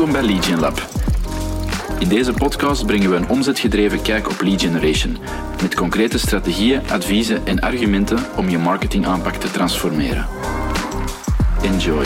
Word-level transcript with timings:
Welkom 0.00 0.20
bij 0.20 0.30
Lead 0.32 0.60
Lab. 0.60 0.88
In 1.98 2.08
deze 2.08 2.32
podcast 2.32 2.86
brengen 2.86 3.10
we 3.10 3.16
een 3.16 3.28
omzetgedreven 3.28 4.02
kijk 4.02 4.30
op 4.30 4.40
lead 4.40 4.60
generation, 4.60 5.16
met 5.62 5.74
concrete 5.74 6.18
strategieën, 6.18 6.90
adviezen 6.90 7.46
en 7.46 7.60
argumenten 7.60 8.36
om 8.36 8.48
je 8.48 8.58
marketingaanpak 8.58 9.34
te 9.34 9.50
transformeren. 9.50 10.26
Enjoy. 11.62 12.04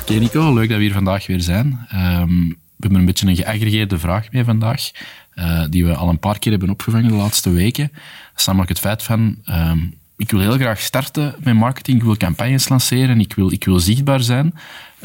Oké 0.00 0.12
Nico, 0.12 0.54
leuk 0.54 0.68
dat 0.68 0.78
we 0.78 0.84
hier 0.84 0.92
vandaag 0.92 1.26
weer 1.26 1.40
zijn. 1.40 1.86
Ehm, 1.88 2.48
we 2.48 2.56
hebben 2.78 2.98
een 2.98 3.06
beetje 3.06 3.26
een 3.26 3.36
geaggregeerde 3.36 3.98
vraag 3.98 4.32
mee 4.32 4.44
vandaag, 4.44 4.90
uh, 5.34 5.64
die 5.68 5.84
we 5.84 5.94
al 5.94 6.08
een 6.08 6.18
paar 6.18 6.38
keer 6.38 6.50
hebben 6.50 6.70
opgevangen 6.70 7.08
de 7.08 7.14
laatste 7.14 7.50
weken. 7.50 7.88
Dat 7.92 8.38
is 8.40 8.46
namelijk 8.46 8.70
het 8.70 8.78
feit 8.78 9.02
van, 9.02 9.36
um, 9.50 9.99
ik 10.20 10.30
wil 10.30 10.40
heel 10.40 10.58
graag 10.58 10.80
starten 10.80 11.34
met 11.42 11.54
marketing, 11.54 11.96
ik 11.96 12.02
wil 12.02 12.16
campagnes 12.16 12.68
lanceren, 12.68 13.20
ik 13.20 13.34
wil, 13.34 13.52
ik 13.52 13.64
wil 13.64 13.78
zichtbaar 13.78 14.22
zijn. 14.22 14.54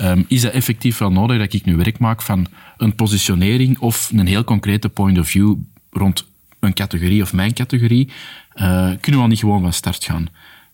Um, 0.01 0.25
is 0.27 0.41
dat 0.41 0.51
effectief 0.51 0.97
wel 0.97 1.11
nodig 1.11 1.37
dat 1.37 1.53
ik 1.53 1.65
nu 1.65 1.75
werk 1.75 1.99
maak 1.99 2.21
van 2.21 2.47
een 2.77 2.95
positionering 2.95 3.79
of 3.79 4.11
een 4.13 4.27
heel 4.27 4.43
concrete 4.43 4.89
point 4.89 5.19
of 5.19 5.27
view 5.27 5.55
rond 5.91 6.25
een 6.59 6.73
categorie 6.73 7.21
of 7.21 7.33
mijn 7.33 7.53
categorie? 7.53 8.09
Uh, 8.55 8.63
kunnen 8.73 9.19
we 9.19 9.21
al 9.21 9.27
niet 9.27 9.39
gewoon 9.39 9.61
van 9.61 9.73
start 9.73 10.03
gaan? 10.03 10.27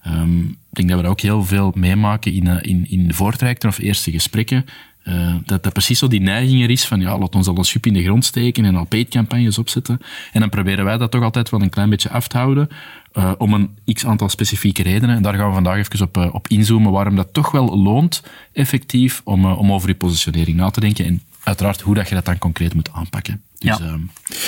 Um, 0.07 0.47
ik 0.49 0.75
denk 0.77 0.89
dat 0.89 0.97
we 0.97 1.03
dat 1.03 1.11
ook 1.11 1.21
heel 1.21 1.43
veel 1.43 1.71
meemaken 1.75 2.33
in, 2.33 2.45
uh, 2.45 2.57
in, 2.61 2.89
in 2.89 3.13
voortrajecten 3.13 3.69
of 3.69 3.77
eerste 3.77 4.11
gesprekken. 4.11 4.65
Uh, 5.07 5.35
dat 5.45 5.63
dat 5.63 5.73
precies 5.73 5.99
zo 5.99 6.07
die 6.07 6.21
neiging 6.21 6.63
er 6.63 6.69
is 6.69 6.85
van, 6.85 6.99
ja, 6.99 7.17
laat 7.17 7.35
ons 7.35 7.47
al 7.47 7.57
een 7.57 7.63
schub 7.63 7.85
in 7.85 7.93
de 7.93 8.03
grond 8.03 8.25
steken 8.25 8.65
en 8.65 8.75
al 8.75 8.85
paid-campagnes 8.85 9.57
opzetten. 9.57 9.99
En 10.31 10.39
dan 10.39 10.49
proberen 10.49 10.85
wij 10.85 10.97
dat 10.97 11.11
toch 11.11 11.23
altijd 11.23 11.49
wel 11.49 11.61
een 11.61 11.69
klein 11.69 11.89
beetje 11.89 12.09
af 12.09 12.27
te 12.27 12.37
houden, 12.37 12.67
uh, 13.13 13.31
om 13.37 13.53
een 13.53 13.69
x-aantal 13.93 14.29
specifieke 14.29 14.83
redenen. 14.83 15.15
En 15.15 15.21
daar 15.21 15.33
gaan 15.33 15.47
we 15.47 15.53
vandaag 15.53 15.77
even 15.77 16.01
op, 16.01 16.17
uh, 16.17 16.33
op 16.33 16.47
inzoomen, 16.47 16.91
waarom 16.91 17.15
dat 17.15 17.33
toch 17.33 17.51
wel 17.51 17.81
loont, 17.81 18.23
effectief, 18.53 19.21
om, 19.23 19.45
om 19.45 19.71
over 19.71 19.87
die 19.87 19.95
positionering 19.95 20.57
na 20.57 20.69
te 20.69 20.79
denken. 20.79 21.05
En 21.05 21.21
uiteraard 21.43 21.81
hoe 21.81 21.95
dat 21.95 22.09
je 22.09 22.15
dat 22.15 22.25
dan 22.25 22.37
concreet 22.37 22.73
moet 22.73 22.91
aanpakken. 22.91 23.41
Dus 23.59 23.77
ja. 23.77 23.99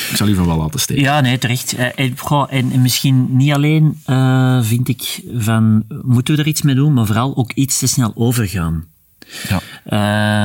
ik 0.10 0.16
zal 0.16 0.28
u 0.28 0.36
van 0.36 0.46
wel 0.46 0.58
laten 0.58 0.80
steken. 0.80 1.04
Ja, 1.04 1.22
nee, 1.22 1.38
terecht. 1.38 1.76
En, 1.76 2.16
en 2.50 2.82
misschien 2.82 3.38
niet 3.38 3.52
alleen 3.52 3.98
vind 4.62 4.88
ik 4.88 5.24
van, 5.38 5.84
moeten 6.02 6.36
we 6.36 6.42
er 6.42 6.48
iets 6.48 6.62
mee 6.62 6.76
doen, 6.76 6.94
maar 6.94 7.06
vooral 7.06 7.38
ook 7.38 7.52
iets 7.52 7.80
te 7.80 7.88
snel 7.88 8.12
overgaan. 8.16 8.92
Ja. 9.50 9.62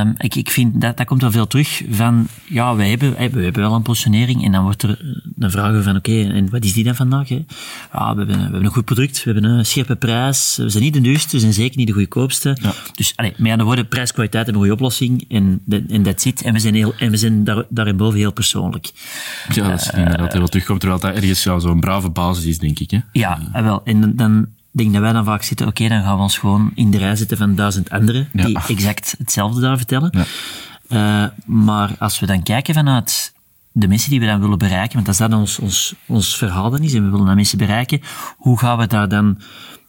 Uh, 0.04 0.10
ik, 0.18 0.34
ik 0.34 0.50
vind 0.50 0.80
dat, 0.80 0.96
dat 0.96 1.06
komt 1.06 1.20
wel 1.20 1.30
veel 1.30 1.46
terug 1.46 1.82
van, 1.90 2.28
ja, 2.44 2.76
wij 2.76 2.88
hebben, 2.88 3.14
we 3.14 3.42
hebben 3.42 3.62
wel 3.62 3.74
een 3.74 3.82
positionering 3.82 4.44
en 4.44 4.52
dan 4.52 4.62
wordt 4.62 4.82
er 4.82 4.98
een 5.38 5.50
vraag 5.50 5.82
van, 5.82 5.96
oké, 5.96 6.10
okay, 6.10 6.30
en 6.30 6.50
wat 6.50 6.64
is 6.64 6.72
die 6.72 6.84
dan 6.84 6.94
vandaag? 6.94 7.28
Hè? 7.28 7.44
Ja, 7.92 8.14
we 8.14 8.18
hebben, 8.18 8.36
we 8.36 8.42
hebben 8.42 8.64
een 8.64 8.70
goed 8.70 8.84
product, 8.84 9.24
we 9.24 9.32
hebben 9.32 9.50
een 9.50 9.66
scherpe 9.66 9.96
prijs, 9.96 10.56
we 10.56 10.68
zijn 10.68 10.82
niet 10.82 10.94
de 10.94 11.00
duurste, 11.00 11.36
we 11.36 11.40
zijn 11.40 11.52
zeker 11.52 11.76
niet 11.76 11.86
de 11.86 11.92
goedkoopste. 11.92 12.56
Ja. 12.62 12.72
Dus, 12.94 13.12
allee, 13.16 13.32
met 13.36 13.50
andere 13.50 13.64
woorden, 13.64 13.88
prijs, 13.88 14.12
kwaliteit 14.12 14.46
en 14.46 14.52
een 14.52 14.58
goede 14.58 14.72
oplossing 14.72 15.24
en, 15.28 15.62
dat 16.02 16.20
zit. 16.20 16.42
En 16.42 16.52
we 16.52 16.58
zijn, 16.58 16.74
heel, 16.74 16.94
en 16.98 17.10
we 17.10 17.16
zijn 17.16 17.44
daar, 17.44 17.64
daarboven 17.68 18.18
heel 18.18 18.32
persoonlijk. 18.32 18.90
Ja, 19.48 19.68
dat 19.68 19.80
is 19.80 19.90
uh, 19.92 19.98
inderdaad 19.98 20.32
heel 20.32 20.48
terugkomt, 20.48 20.80
terwijl 20.80 21.00
dat 21.00 21.14
ergens 21.14 21.42
zo'n 21.42 21.80
brave 21.80 22.10
basis 22.10 22.44
is, 22.44 22.58
denk 22.58 22.78
ik. 22.78 22.90
Hè? 22.90 22.98
Ja, 23.12 23.38
wel. 23.52 23.80
En 23.84 24.16
dan, 24.16 24.48
denk 24.78 24.92
dat 24.92 25.02
wij 25.02 25.12
dan 25.12 25.24
vaak 25.24 25.42
zitten, 25.42 25.66
oké, 25.66 25.84
okay, 25.84 25.96
dan 25.96 26.06
gaan 26.06 26.16
we 26.16 26.22
ons 26.22 26.38
gewoon 26.38 26.70
in 26.74 26.90
de 26.90 26.98
rij 26.98 27.16
zitten 27.16 27.36
van 27.36 27.54
duizend 27.54 27.90
anderen 27.90 28.28
die 28.32 28.58
exact 28.68 29.14
hetzelfde 29.18 29.60
daar 29.60 29.76
vertellen. 29.76 30.12
Ja. 30.12 30.24
Uh, 30.88 31.28
maar 31.46 31.94
als 31.98 32.20
we 32.20 32.26
dan 32.26 32.42
kijken 32.42 32.74
vanuit 32.74 33.32
de 33.72 33.88
mensen 33.88 34.10
die 34.10 34.20
we 34.20 34.26
dan 34.26 34.40
willen 34.40 34.58
bereiken, 34.58 34.94
want 34.94 35.06
dat 35.06 35.14
is 35.14 35.20
dan 35.20 35.40
ons, 35.40 35.58
ons, 35.58 35.94
ons 36.06 36.36
verhaal 36.36 36.70
dan 36.70 36.80
is, 36.80 36.94
en 36.94 37.04
we 37.04 37.10
willen 37.10 37.26
dan 37.26 37.34
mensen 37.34 37.58
bereiken, 37.58 38.00
hoe 38.36 38.58
gaan 38.58 38.78
we 38.78 38.86
daar 38.86 39.08
dan, 39.08 39.40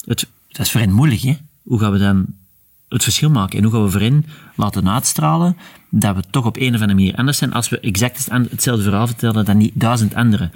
het, 0.06 0.28
dat 0.48 0.66
is 0.66 0.72
voor 0.72 0.82
hen 0.82 0.92
moeilijk, 0.92 1.22
hè? 1.22 1.38
Hoe 1.64 1.80
gaan 1.80 1.92
we 1.92 1.98
dan 1.98 2.26
het 2.90 3.04
verschil 3.04 3.30
maken? 3.30 3.58
En 3.58 3.64
hoe 3.64 3.74
gaan 3.74 3.84
we 3.84 3.90
voor 3.90 4.02
hen 4.02 4.26
laten 4.56 4.90
uitstralen 4.90 5.58
dat 5.90 6.16
we 6.16 6.24
toch 6.30 6.46
op 6.46 6.58
een 6.58 6.76
of 6.76 6.82
andere 6.82 6.94
manier 6.94 7.16
anders 7.16 7.38
zijn 7.38 7.54
als 7.54 7.70
we 7.70 7.80
exact 7.80 8.28
hetzelfde 8.32 8.84
verhaal 8.84 9.08
vertellen 9.08 9.46
dan 9.46 9.58
niet 9.58 9.72
duizend 9.74 10.16
anderen. 10.16 10.52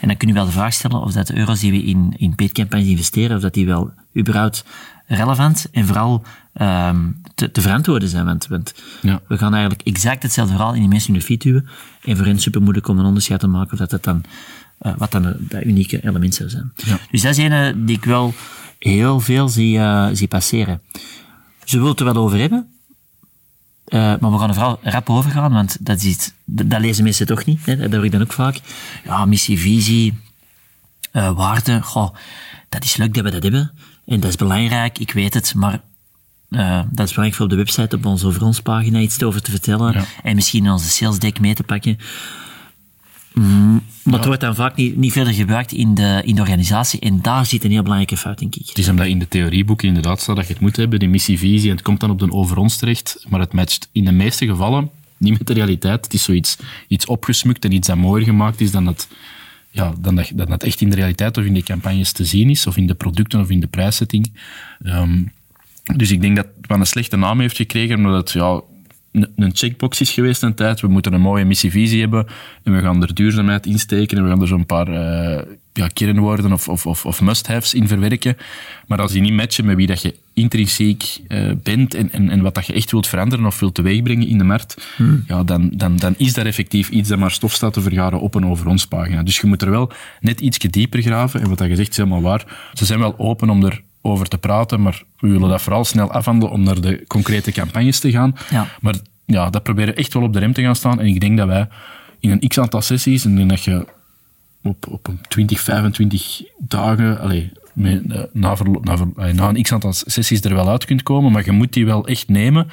En 0.00 0.08
dan 0.08 0.16
kun 0.16 0.28
je 0.28 0.34
wel 0.34 0.44
de 0.44 0.50
vraag 0.50 0.72
stellen 0.72 1.00
of 1.00 1.12
dat 1.12 1.26
de 1.26 1.36
euro's 1.36 1.60
die 1.60 1.72
we 1.72 1.82
in, 1.82 2.14
in 2.16 2.34
investeren, 2.70 3.36
of 3.36 3.42
dat 3.42 3.54
die 3.54 3.66
wel 3.66 3.92
überhaupt 4.16 4.64
relevant 5.06 5.66
en 5.72 5.86
vooral 5.86 6.22
um, 6.60 7.20
te, 7.34 7.50
te 7.50 7.60
verantwoorden 7.60 8.08
zijn. 8.08 8.24
Want, 8.24 8.46
want 8.46 8.74
ja. 9.02 9.20
we 9.28 9.38
gaan 9.38 9.52
eigenlijk 9.52 9.82
exact 9.82 10.22
hetzelfde 10.22 10.54
verhaal 10.54 10.74
in 10.74 10.80
die 10.80 10.88
mensen 10.88 11.12
in 11.12 11.18
de 11.18 11.24
feed 11.24 11.42
duwen. 11.42 11.68
En 12.04 12.16
voor 12.16 12.26
hen 12.26 12.38
super 12.38 12.62
moeilijk 12.62 12.88
om 12.88 12.98
een 12.98 13.04
onderscheid 13.04 13.40
te 13.40 13.46
maken 13.46 13.72
of 13.72 13.78
dat 13.78 13.90
het 13.90 14.04
dan, 14.04 14.24
uh, 14.82 14.92
wat 14.96 15.12
dan 15.12 15.36
dat 15.38 15.64
unieke 15.64 16.04
element 16.04 16.34
zou 16.34 16.48
zijn. 16.48 16.72
Ja. 16.76 16.98
Dus 17.10 17.22
dat 17.22 17.38
is 17.38 17.44
een 17.44 17.86
die 17.86 17.96
ik 17.96 18.04
wel 18.04 18.34
heel 18.78 19.20
veel 19.20 19.48
zie, 19.48 19.78
uh, 19.78 20.08
zie 20.12 20.28
passeren. 20.28 20.80
Ze 21.68 21.76
willen 21.76 21.90
het 21.90 22.00
er 22.00 22.06
wel 22.06 22.22
over 22.22 22.38
hebben, 22.38 22.68
uh, 23.88 24.00
maar 24.00 24.32
we 24.32 24.38
gaan 24.38 24.48
er 24.48 24.54
vooral 24.54 24.78
rap 24.82 25.10
over 25.10 25.30
gaan, 25.30 25.52
want 25.52 25.76
dat, 25.80 25.96
is 25.96 26.04
iets, 26.04 26.32
dat 26.44 26.80
lezen 26.80 27.04
mensen 27.04 27.26
toch 27.26 27.44
niet. 27.44 27.66
Hè? 27.66 27.76
Dat 27.76 27.92
hoor 27.92 28.04
ik 28.04 28.12
dan 28.12 28.22
ook 28.22 28.32
vaak. 28.32 28.60
Ja, 29.04 29.24
missie, 29.24 29.58
visie, 29.58 30.18
uh, 31.12 31.36
waarde. 31.36 31.82
Goh, 31.82 32.14
dat 32.68 32.84
is 32.84 32.96
leuk 32.96 33.14
dat 33.14 33.24
we 33.24 33.30
dat 33.30 33.42
hebben. 33.42 33.72
En 34.06 34.20
dat 34.20 34.30
is 34.30 34.36
belangrijk, 34.36 34.98
ik 34.98 35.12
weet 35.12 35.34
het, 35.34 35.54
maar 35.54 35.80
uh, 36.50 36.80
dat 36.90 37.06
is 37.06 37.14
belangrijk 37.14 37.34
voor 37.34 37.44
op 37.44 37.50
de 37.50 37.56
website, 37.56 37.96
op 37.96 38.06
onze 38.06 38.26
over 38.26 38.44
ons 38.44 38.60
pagina 38.60 38.98
iets 38.98 39.22
over 39.22 39.42
te 39.42 39.50
vertellen. 39.50 39.92
Ja. 39.92 40.04
En 40.22 40.34
misschien 40.34 40.64
in 40.64 40.70
onze 40.70 40.88
sales 40.88 41.18
deck 41.18 41.40
mee 41.40 41.54
te 41.54 41.62
pakken. 41.62 41.98
Mm, 43.38 43.82
maar 44.02 44.14
het 44.14 44.24
wordt 44.24 44.40
dan 44.40 44.54
vaak 44.54 44.76
niet, 44.76 44.96
niet 44.96 45.12
verder 45.12 45.32
gebruikt 45.32 45.72
in 45.72 45.94
de, 45.94 46.22
in 46.24 46.34
de 46.34 46.40
organisatie. 46.40 47.00
En 47.00 47.22
daar 47.22 47.46
zit 47.46 47.64
een 47.64 47.70
heel 47.70 47.82
belangrijke 47.82 48.16
fout, 48.16 48.38
denk 48.38 48.56
ik. 48.56 48.68
Het 48.68 48.78
is 48.78 48.88
omdat 48.88 49.06
in 49.06 49.18
de 49.18 49.28
theorieboeken 49.28 49.88
inderdaad 49.88 50.20
staat 50.20 50.36
dat 50.36 50.46
je 50.46 50.52
het 50.52 50.62
moet 50.62 50.76
hebben, 50.76 50.98
die 50.98 51.08
missievisie, 51.08 51.70
en 51.70 51.76
het 51.76 51.84
komt 51.84 52.00
dan 52.00 52.10
op 52.10 52.18
de 52.18 52.32
over 52.32 52.56
ons 52.56 52.76
terecht. 52.76 53.26
Maar 53.28 53.40
het 53.40 53.52
matcht 53.52 53.88
in 53.92 54.04
de 54.04 54.12
meeste 54.12 54.46
gevallen 54.46 54.90
niet 55.16 55.38
met 55.38 55.46
de 55.46 55.52
realiteit. 55.52 56.04
Het 56.04 56.14
is 56.14 56.22
zoiets 56.22 56.56
iets 56.88 57.06
opgesmukt 57.06 57.64
en 57.64 57.72
iets 57.72 57.86
dat 57.86 57.96
mooier 57.96 58.24
gemaakt 58.24 58.60
is 58.60 58.70
dan 58.70 58.84
dat, 58.84 59.08
ja, 59.70 59.94
dan 59.98 60.14
dat, 60.14 60.30
dan 60.34 60.46
dat 60.46 60.62
echt 60.62 60.80
in 60.80 60.90
de 60.90 60.96
realiteit 60.96 61.36
of 61.36 61.44
in 61.44 61.54
de 61.54 61.62
campagnes 61.62 62.12
te 62.12 62.24
zien 62.24 62.50
is, 62.50 62.66
of 62.66 62.76
in 62.76 62.86
de 62.86 62.94
producten 62.94 63.40
of 63.40 63.50
in 63.50 63.60
de 63.60 63.66
prijszetting. 63.66 64.32
Um, 64.84 65.32
dus 65.96 66.10
ik 66.10 66.20
denk 66.20 66.36
dat 66.36 66.46
het 66.56 66.66
wel 66.66 66.78
een 66.78 66.86
slechte 66.86 67.16
naam 67.16 67.40
heeft 67.40 67.56
gekregen, 67.56 67.96
omdat 67.96 68.14
het 68.14 68.30
ja, 68.30 68.60
een 69.36 69.50
checkbox 69.54 70.00
is 70.00 70.10
geweest 70.10 70.42
een 70.42 70.54
tijd. 70.54 70.80
We 70.80 70.88
moeten 70.88 71.12
een 71.12 71.20
mooie 71.20 71.44
missievisie 71.44 72.00
hebben 72.00 72.26
en 72.62 72.72
we 72.72 72.80
gaan 72.80 73.02
er 73.02 73.14
duurzaamheid 73.14 73.66
insteken 73.66 74.16
en 74.16 74.22
we 74.24 74.30
gaan 74.30 74.40
er 74.40 74.46
zo'n 74.46 74.66
paar 74.66 74.88
uh, 74.88 75.42
ja, 75.72 75.88
kernwoorden 75.88 76.52
of, 76.52 76.68
of, 76.68 76.86
of, 76.86 77.06
of 77.06 77.20
must-haves 77.20 77.74
in 77.74 77.88
verwerken. 77.88 78.36
Maar 78.86 79.00
als 79.00 79.12
die 79.12 79.22
niet 79.22 79.32
matchen 79.32 79.64
met 79.64 79.76
wie 79.76 79.86
dat 79.86 80.02
je 80.02 80.14
intrinsiek 80.34 81.18
uh, 81.28 81.52
bent 81.62 81.94
en, 81.94 82.12
en, 82.12 82.30
en 82.30 82.42
wat 82.42 82.54
dat 82.54 82.66
je 82.66 82.72
echt 82.72 82.90
wilt 82.90 83.06
veranderen 83.06 83.46
of 83.46 83.60
wilt 83.60 83.74
teweegbrengen 83.74 84.26
in 84.26 84.38
de 84.38 84.44
markt, 84.44 84.88
hmm. 84.96 85.24
ja, 85.26 85.44
dan, 85.44 85.70
dan, 85.74 85.96
dan 85.96 86.14
is 86.16 86.34
daar 86.34 86.46
effectief 86.46 86.88
iets 86.88 87.08
dat 87.08 87.18
maar 87.18 87.30
stof 87.30 87.52
staat 87.52 87.72
te 87.72 87.80
vergaren 87.80 88.20
op 88.20 88.34
een 88.34 88.46
over 88.46 88.66
ons 88.66 88.86
pagina. 88.86 89.22
Dus 89.22 89.38
je 89.38 89.46
moet 89.46 89.62
er 89.62 89.70
wel 89.70 89.90
net 90.20 90.40
iets 90.40 90.58
dieper 90.58 91.02
graven 91.02 91.40
en 91.40 91.48
wat 91.48 91.58
dat 91.58 91.68
je 91.68 91.76
zegt 91.76 91.90
is 91.90 91.96
helemaal 91.96 92.22
waar. 92.22 92.70
Ze 92.72 92.84
zijn 92.84 92.98
wel 92.98 93.18
open 93.18 93.50
om 93.50 93.64
er 93.64 93.82
over 94.02 94.28
te 94.28 94.38
praten, 94.38 94.82
maar 94.82 95.02
we 95.18 95.28
willen 95.28 95.48
dat 95.48 95.62
vooral 95.62 95.84
snel 95.84 96.10
afhandelen 96.12 96.54
om 96.54 96.62
naar 96.62 96.80
de 96.80 97.04
concrete 97.06 97.52
campagnes 97.52 98.00
te 98.00 98.10
gaan. 98.10 98.36
Ja. 98.50 98.66
Maar 98.80 98.94
ja, 99.24 99.50
dat 99.50 99.62
proberen 99.62 99.96
echt 99.96 100.14
wel 100.14 100.22
op 100.22 100.32
de 100.32 100.38
rem 100.38 100.52
te 100.52 100.62
gaan 100.62 100.76
staan. 100.76 101.00
En 101.00 101.06
ik 101.06 101.20
denk 101.20 101.36
dat 101.36 101.46
wij 101.46 101.68
in 102.20 102.30
een 102.30 102.48
x-aantal 102.48 102.82
sessies, 102.82 103.24
en 103.24 103.48
dat 103.48 103.64
je 103.64 103.86
op, 104.62 104.86
op 104.86 105.08
een 105.08 105.20
20, 105.28 105.60
25 105.60 106.42
dagen, 106.58 107.20
allez, 107.20 107.44
met, 107.72 108.12
eh, 108.12 108.22
na, 108.32 108.56
na, 108.82 108.96
na, 109.32 109.48
een 109.48 109.62
x-aantal 109.62 109.92
sessies 109.92 110.40
er 110.40 110.54
wel 110.54 110.68
uit 110.68 110.84
kunt 110.84 111.02
komen, 111.02 111.32
maar 111.32 111.44
je 111.44 111.52
moet 111.52 111.72
die 111.72 111.86
wel 111.86 112.06
echt 112.06 112.28
nemen, 112.28 112.68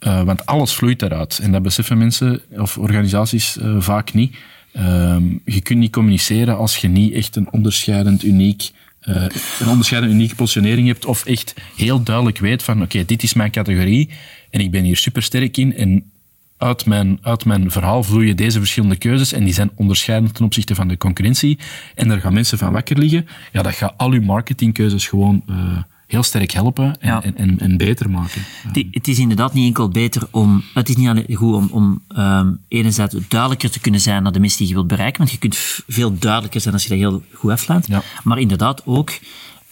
uh, 0.00 0.22
want 0.22 0.46
alles 0.46 0.74
vloeit 0.74 1.02
eruit. 1.02 1.38
En 1.42 1.52
dat 1.52 1.62
beseffen 1.62 1.98
mensen 1.98 2.40
of 2.50 2.78
organisaties 2.78 3.56
uh, 3.56 3.76
vaak 3.78 4.12
niet. 4.12 4.36
Uh, 4.76 5.16
je 5.44 5.60
kunt 5.60 5.78
niet 5.78 5.92
communiceren 5.92 6.56
als 6.56 6.76
je 6.76 6.88
niet 6.88 7.12
echt 7.12 7.36
een 7.36 7.48
onderscheidend, 7.50 8.22
uniek 8.22 8.70
uh, 9.08 9.26
een 9.60 9.68
onderscheidende 9.68 10.14
unieke 10.14 10.34
positionering 10.34 10.86
hebt 10.86 11.04
of 11.04 11.24
echt 11.24 11.54
heel 11.76 12.02
duidelijk 12.02 12.38
weet 12.38 12.62
van 12.62 12.82
oké, 12.82 13.04
dit 13.04 13.22
is 13.22 13.34
mijn 13.34 13.50
categorie 13.50 14.10
en 14.50 14.60
ik 14.60 14.70
ben 14.70 14.84
hier 14.84 14.96
super 14.96 15.22
sterk 15.22 15.56
in 15.56 15.76
en 15.76 16.12
uit 16.56 16.86
mijn, 16.86 17.18
uit 17.22 17.44
mijn 17.44 17.70
verhaal 17.70 18.02
vloeien 18.02 18.36
deze 18.36 18.58
verschillende 18.58 18.96
keuzes 18.96 19.32
en 19.32 19.44
die 19.44 19.54
zijn 19.54 19.70
onderscheidend 19.74 20.34
ten 20.34 20.44
opzichte 20.44 20.74
van 20.74 20.88
de 20.88 20.96
concurrentie 20.96 21.58
en 21.94 22.08
daar 22.08 22.20
gaan 22.20 22.32
mensen 22.32 22.58
van 22.58 22.72
wakker 22.72 22.98
liggen. 22.98 23.26
Ja, 23.52 23.62
dat 23.62 23.74
gaat 23.74 23.94
al 23.96 24.10
uw 24.10 24.22
marketingkeuzes 24.22 25.06
gewoon 25.08 25.44
uh, 25.50 25.78
heel 26.14 26.22
sterk 26.22 26.50
helpen 26.50 27.00
en, 27.00 27.08
ja. 27.08 27.22
en, 27.22 27.36
en, 27.36 27.58
en, 27.58 27.76
beter 27.76 28.10
maken. 28.10 28.42
Het, 28.72 28.86
het, 28.90 29.08
is 29.08 29.18
inderdaad 29.18 29.52
niet 29.54 29.66
enkel 29.66 29.88
beter 29.88 30.22
om, 30.30 30.64
het 30.74 30.88
is 30.88 30.96
niet 30.96 31.08
alleen 31.08 31.34
goed 31.34 31.54
om, 31.54 31.68
om 31.70 32.02
um, 32.16 32.58
enerzijds 32.68 33.16
duidelijker 33.28 33.70
te 33.70 33.80
kunnen 33.80 34.00
zijn 34.00 34.22
naar 34.22 34.32
de 34.32 34.40
mensen 34.40 34.58
die 34.58 34.68
je 34.68 34.74
wilt 34.74 34.86
bereiken, 34.86 35.18
want 35.18 35.30
je 35.30 35.38
kunt 35.38 35.56
veel 35.86 36.18
duidelijker 36.18 36.60
zijn 36.60 36.74
als 36.74 36.82
je 36.82 36.88
dat 36.88 36.98
heel 36.98 37.22
goed 37.32 37.50
aflaat, 37.50 37.86
ja. 37.86 38.02
maar 38.22 38.38
inderdaad 38.38 38.82
ook 38.86 39.12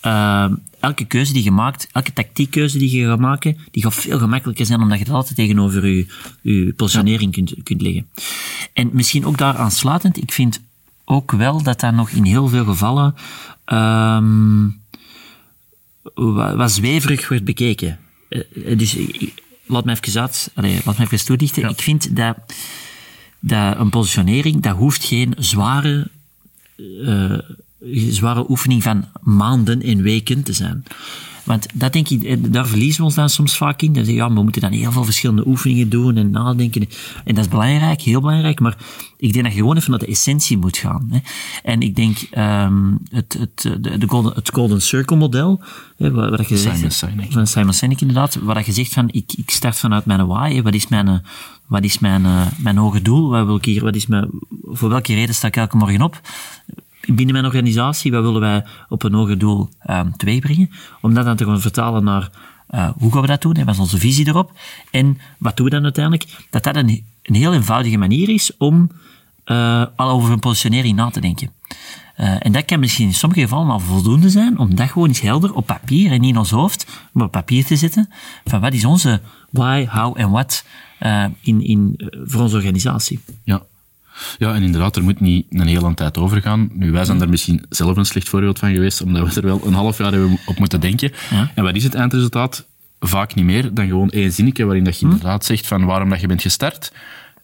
uh, 0.06 0.50
elke 0.80 1.04
keuze 1.04 1.32
die 1.32 1.44
je 1.44 1.50
maakt, 1.50 1.88
elke 1.92 2.12
tactiekkeuze 2.12 2.78
die 2.78 2.98
je 2.98 3.06
gaat 3.06 3.18
maken, 3.18 3.58
die 3.70 3.82
gaat 3.82 3.94
veel 3.94 4.18
gemakkelijker 4.18 4.66
zijn 4.66 4.80
omdat 4.80 4.98
je 4.98 5.04
dat 5.04 5.14
altijd 5.14 5.36
tegenover 5.36 5.86
je, 5.86 6.06
je 6.42 6.72
positionering 6.76 7.36
ja. 7.36 7.42
kunt, 7.42 7.62
kunt 7.62 7.82
leggen. 7.82 8.06
En 8.72 8.90
misschien 8.92 9.24
ook 9.24 9.38
daar 9.38 9.56
aansluitend, 9.56 10.16
ik 10.16 10.32
vind 10.32 10.60
ook 11.04 11.32
wel 11.32 11.62
dat 11.62 11.80
dat 11.80 11.94
nog 11.94 12.10
in 12.10 12.24
heel 12.24 12.48
veel 12.48 12.64
gevallen 12.64 13.14
um, 13.72 14.81
wat 16.56 16.72
zweverig 16.72 17.28
wordt 17.28 17.44
bekeken. 17.44 17.98
Uh, 18.28 18.78
dus 18.78 18.96
laat 19.66 19.84
me 19.84 19.92
even 19.92 20.20
uit, 20.20 20.50
allez, 20.54 20.84
laat 20.84 20.98
me 20.98 21.04
even 21.04 21.24
toelichten. 21.24 21.68
Ik 21.68 21.80
vind 21.80 22.16
dat, 22.16 22.36
dat 23.40 23.78
een 23.78 23.90
positionering, 23.90 24.62
dat 24.62 24.76
hoeft 24.76 25.04
geen 25.04 25.34
zware, 25.38 26.08
uh, 26.76 27.38
zware 28.10 28.50
oefening 28.50 28.82
van 28.82 29.08
maanden 29.20 29.82
en 29.82 30.02
weken 30.02 30.42
te 30.42 30.52
zijn. 30.52 30.84
Want 31.44 31.66
dat 31.74 31.92
denk 31.92 32.08
ik, 32.08 32.22
eh, 32.22 32.36
daar 32.40 32.66
verliezen 32.66 32.98
we 32.98 33.04
ons 33.04 33.14
dan 33.14 33.28
soms 33.28 33.56
vaak 33.56 33.82
in. 33.82 33.92
Dan 33.92 34.04
zeggen 34.04 34.24
ja, 34.24 34.32
we 34.34 34.42
moeten 34.42 34.60
dan 34.60 34.72
heel 34.72 34.92
veel 34.92 35.04
verschillende 35.04 35.46
oefeningen 35.46 35.88
doen 35.88 36.16
en 36.16 36.30
nadenken. 36.30 36.88
En 37.24 37.34
dat 37.34 37.44
is 37.44 37.50
belangrijk, 37.50 38.00
heel 38.00 38.20
belangrijk. 38.20 38.60
Maar 38.60 38.76
ik 39.16 39.32
denk 39.32 39.44
dat 39.44 39.54
je 39.54 39.60
gewoon 39.60 39.76
even 39.76 39.90
naar 39.90 39.98
de 39.98 40.06
essentie 40.06 40.58
moet 40.58 40.76
gaan. 40.76 41.08
Hè. 41.10 41.18
En 41.62 41.80
ik 41.80 41.96
denk, 41.96 42.18
um, 42.38 42.98
het, 43.10 43.36
het, 43.38 43.82
de, 43.82 43.98
de 43.98 44.08
golden, 44.08 44.32
het 44.34 44.50
Golden 44.52 44.82
Circle 44.82 45.16
model, 45.16 45.60
hè, 45.96 46.10
wat, 46.10 46.30
wat 46.30 46.48
je 46.48 46.58
zegt, 46.58 46.76
Simon 46.76 46.90
Sinek. 46.90 47.32
van 47.32 47.46
Simon 47.46 47.72
Sinek 47.72 48.00
inderdaad, 48.00 48.34
waar 48.34 48.62
je 48.66 48.72
zegt 48.72 48.92
van, 48.92 49.08
ik, 49.10 49.32
ik 49.32 49.50
start 49.50 49.78
vanuit 49.78 50.04
mijn 50.04 50.26
why, 50.26 50.54
hè, 50.54 50.62
wat 50.62 50.74
is 50.74 50.88
mijn, 50.88 51.24
wat 51.66 51.84
is 51.84 51.98
mijn, 51.98 52.22
mijn 52.56 52.76
hoge 52.76 53.02
doel, 53.02 53.28
wat 53.28 53.46
wil 53.46 53.56
ik 53.56 53.64
hier, 53.64 53.84
wat 53.84 53.94
is 53.94 54.06
mijn, 54.06 54.30
voor 54.64 54.88
welke 54.88 55.14
reden 55.14 55.34
sta 55.34 55.46
ik 55.46 55.56
elke 55.56 55.76
morgen 55.76 56.02
op? 56.02 56.20
Binnen 57.06 57.32
mijn 57.32 57.44
organisatie, 57.44 58.12
wat 58.12 58.22
willen 58.22 58.40
wij 58.40 58.64
op 58.88 59.02
een 59.02 59.14
hoger 59.14 59.38
doel 59.38 59.68
um, 59.90 60.16
teweegbrengen? 60.16 60.70
Om 61.00 61.14
dat 61.14 61.24
dan 61.24 61.36
te 61.36 61.44
gaan 61.44 61.60
vertalen 61.60 62.04
naar 62.04 62.30
uh, 62.70 62.90
hoe 62.98 63.12
gaan 63.12 63.20
we 63.20 63.26
dat 63.26 63.42
doen? 63.42 63.54
Wat 63.64 63.74
is 63.74 63.80
onze 63.80 63.98
visie 63.98 64.26
erop? 64.26 64.52
En 64.90 65.18
wat 65.38 65.56
doen 65.56 65.66
we 65.66 65.72
dan 65.72 65.82
uiteindelijk? 65.82 66.46
Dat 66.50 66.64
dat 66.64 66.76
een, 66.76 67.04
een 67.22 67.34
heel 67.34 67.52
eenvoudige 67.52 67.96
manier 67.96 68.28
is 68.28 68.56
om 68.56 68.90
uh, 69.46 69.84
al 69.96 70.10
over 70.10 70.32
een 70.32 70.38
positionering 70.38 70.96
na 70.96 71.10
te 71.10 71.20
denken. 71.20 71.50
Uh, 72.16 72.46
en 72.46 72.52
dat 72.52 72.64
kan 72.64 72.80
misschien 72.80 73.06
in 73.06 73.14
sommige 73.14 73.40
gevallen 73.40 73.70
al 73.70 73.80
voldoende 73.80 74.30
zijn, 74.30 74.58
om 74.58 74.74
dat 74.74 74.90
gewoon 74.90 75.08
eens 75.08 75.20
helder 75.20 75.54
op 75.54 75.66
papier 75.66 76.12
en 76.12 76.20
niet 76.20 76.30
in 76.30 76.38
ons 76.38 76.50
hoofd, 76.50 76.86
maar 77.12 77.26
op 77.26 77.32
papier 77.32 77.64
te 77.64 77.76
zetten, 77.76 78.08
van 78.44 78.60
wat 78.60 78.72
is 78.72 78.84
onze 78.84 79.20
why, 79.50 79.86
how 79.86 80.18
en 80.18 80.30
what 80.30 80.64
in, 81.40 81.64
in, 81.64 81.94
voor 82.24 82.40
onze 82.40 82.56
organisatie. 82.56 83.20
Ja, 83.44 83.62
ja, 84.38 84.54
en 84.54 84.62
inderdaad, 84.62 84.96
er 84.96 85.02
moet 85.02 85.20
niet 85.20 85.46
een 85.50 85.66
hele 85.66 85.94
tijd 85.94 86.18
over 86.18 86.40
gaan. 86.42 86.70
Nu, 86.72 86.90
wij 86.90 87.04
zijn 87.04 87.18
daar 87.18 87.28
misschien 87.28 87.64
zelf 87.68 87.96
een 87.96 88.04
slecht 88.04 88.28
voorbeeld 88.28 88.58
van 88.58 88.72
geweest, 88.72 89.02
omdat 89.02 89.34
we 89.34 89.40
er 89.40 89.46
wel 89.46 89.66
een 89.66 89.74
half 89.74 89.98
jaar 89.98 90.12
hebben 90.12 90.38
op 90.46 90.58
moeten 90.58 90.80
denken. 90.80 91.12
Ja. 91.30 91.50
En 91.54 91.64
wat 91.64 91.76
is 91.76 91.84
het 91.84 91.94
eindresultaat? 91.94 92.66
Vaak 93.00 93.34
niet 93.34 93.44
meer 93.44 93.74
dan 93.74 93.86
gewoon 93.86 94.10
één 94.10 94.32
zinnetje 94.32 94.64
waarin 94.64 94.84
dat 94.84 94.98
je 94.98 95.06
hm. 95.06 95.12
inderdaad 95.12 95.44
zegt 95.44 95.66
van 95.66 95.84
waarom 95.84 96.10
dat 96.10 96.20
je 96.20 96.26
bent 96.26 96.42
gestart, 96.42 96.92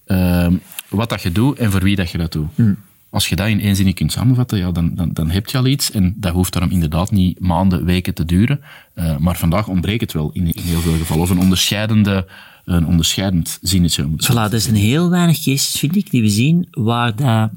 uh, 0.06 0.46
wat 0.88 1.08
dat 1.08 1.22
je 1.22 1.32
doet 1.32 1.58
en 1.58 1.70
voor 1.70 1.82
wie 1.82 1.96
dat 1.96 2.10
je 2.10 2.18
dat 2.18 2.32
doet. 2.32 2.48
Hm. 2.54 2.72
Als 3.10 3.28
je 3.28 3.36
dat 3.36 3.48
in 3.48 3.60
één 3.60 3.76
zin 3.76 3.94
kunt 3.94 4.12
samenvatten, 4.12 4.58
ja, 4.58 4.70
dan, 4.70 4.94
dan, 4.94 5.10
dan 5.12 5.30
heb 5.30 5.46
je 5.46 5.58
al 5.58 5.66
iets. 5.66 5.90
En 5.90 6.14
dat 6.16 6.32
hoeft 6.32 6.52
daarom 6.52 6.70
inderdaad 6.70 7.10
niet 7.10 7.40
maanden, 7.40 7.84
weken 7.84 8.14
te 8.14 8.24
duren. 8.24 8.60
Uh, 8.94 9.16
maar 9.16 9.36
vandaag 9.36 9.68
ontbreekt 9.68 10.00
het 10.00 10.12
wel 10.12 10.30
in, 10.32 10.52
in 10.52 10.62
heel 10.62 10.80
veel 10.80 10.96
gevallen. 10.96 11.22
Of 11.22 11.30
een 11.30 11.38
onderscheidende 11.38 12.26
een 12.68 12.86
onderscheidend 12.86 13.58
zinnetje. 13.62 14.06
Voilà, 14.06 14.34
dat 14.34 14.52
is 14.52 14.66
een 14.66 14.74
heel 14.74 15.10
weinig 15.10 15.36
cases, 15.36 15.78
vind 15.78 15.96
ik, 15.96 16.10
die 16.10 16.22
we 16.22 16.28
zien 16.28 16.68
waar 16.70 17.16
dat 17.16 17.50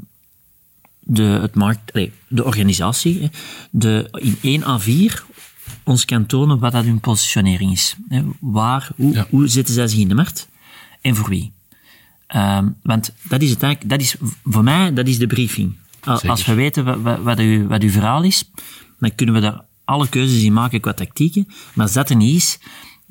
de, 1.00 1.24
het 1.24 1.56
markt, 1.56 1.94
nee, 1.94 2.12
de 2.28 2.44
organisatie 2.44 3.30
de, 3.72 4.08
in 4.12 4.38
1 4.42 4.64
à 4.64 4.78
4 4.78 5.24
ons 5.84 6.06
kan 6.06 6.26
tonen 6.26 6.60
wat 6.60 6.72
dat 6.72 6.84
hun 6.84 7.00
positionering 7.00 7.72
is. 7.72 7.96
Waar, 8.40 8.90
hoe, 8.96 9.14
ja. 9.14 9.28
hoe 9.30 9.48
zitten 9.48 9.74
zij 9.74 9.88
zich 9.88 10.00
in 10.00 10.08
de 10.08 10.16
markt 10.16 10.50
en 11.02 11.16
voor 11.16 11.30
wie. 11.30 11.52
Um, 12.36 12.76
want 12.84 13.14
dat 13.24 13.42
is 13.42 13.50
het 13.50 13.64
eigenlijk, 13.64 13.94
dat 13.94 14.02
is, 14.02 14.16
voor 14.44 14.64
mij, 14.64 14.94
dat 14.94 15.08
is 15.08 15.18
de 15.18 15.28
briefing. 15.28 15.76
Zeker. 16.04 16.30
Als 16.30 16.46
we 16.46 16.54
weten 16.54 16.86
wat, 16.86 17.02
wat, 17.02 17.22
wat, 17.22 17.40
uw, 17.40 17.68
wat 17.68 17.82
uw 17.82 17.90
verhaal 17.90 18.24
is, 18.24 18.50
dan 19.00 19.16
kunnen 19.16 19.36
we 19.36 19.42
daar 19.42 19.66
alle 19.86 20.10
keuzes 20.10 20.44
in 20.44 20.54
maken 20.54 20.80
qua 20.80 20.94
tactieken. 20.94 21.48
Maar 21.74 21.86
als 21.86 21.94
dat 21.94 22.10
er 22.10 22.16
niet 22.16 22.36
is, 22.36 22.60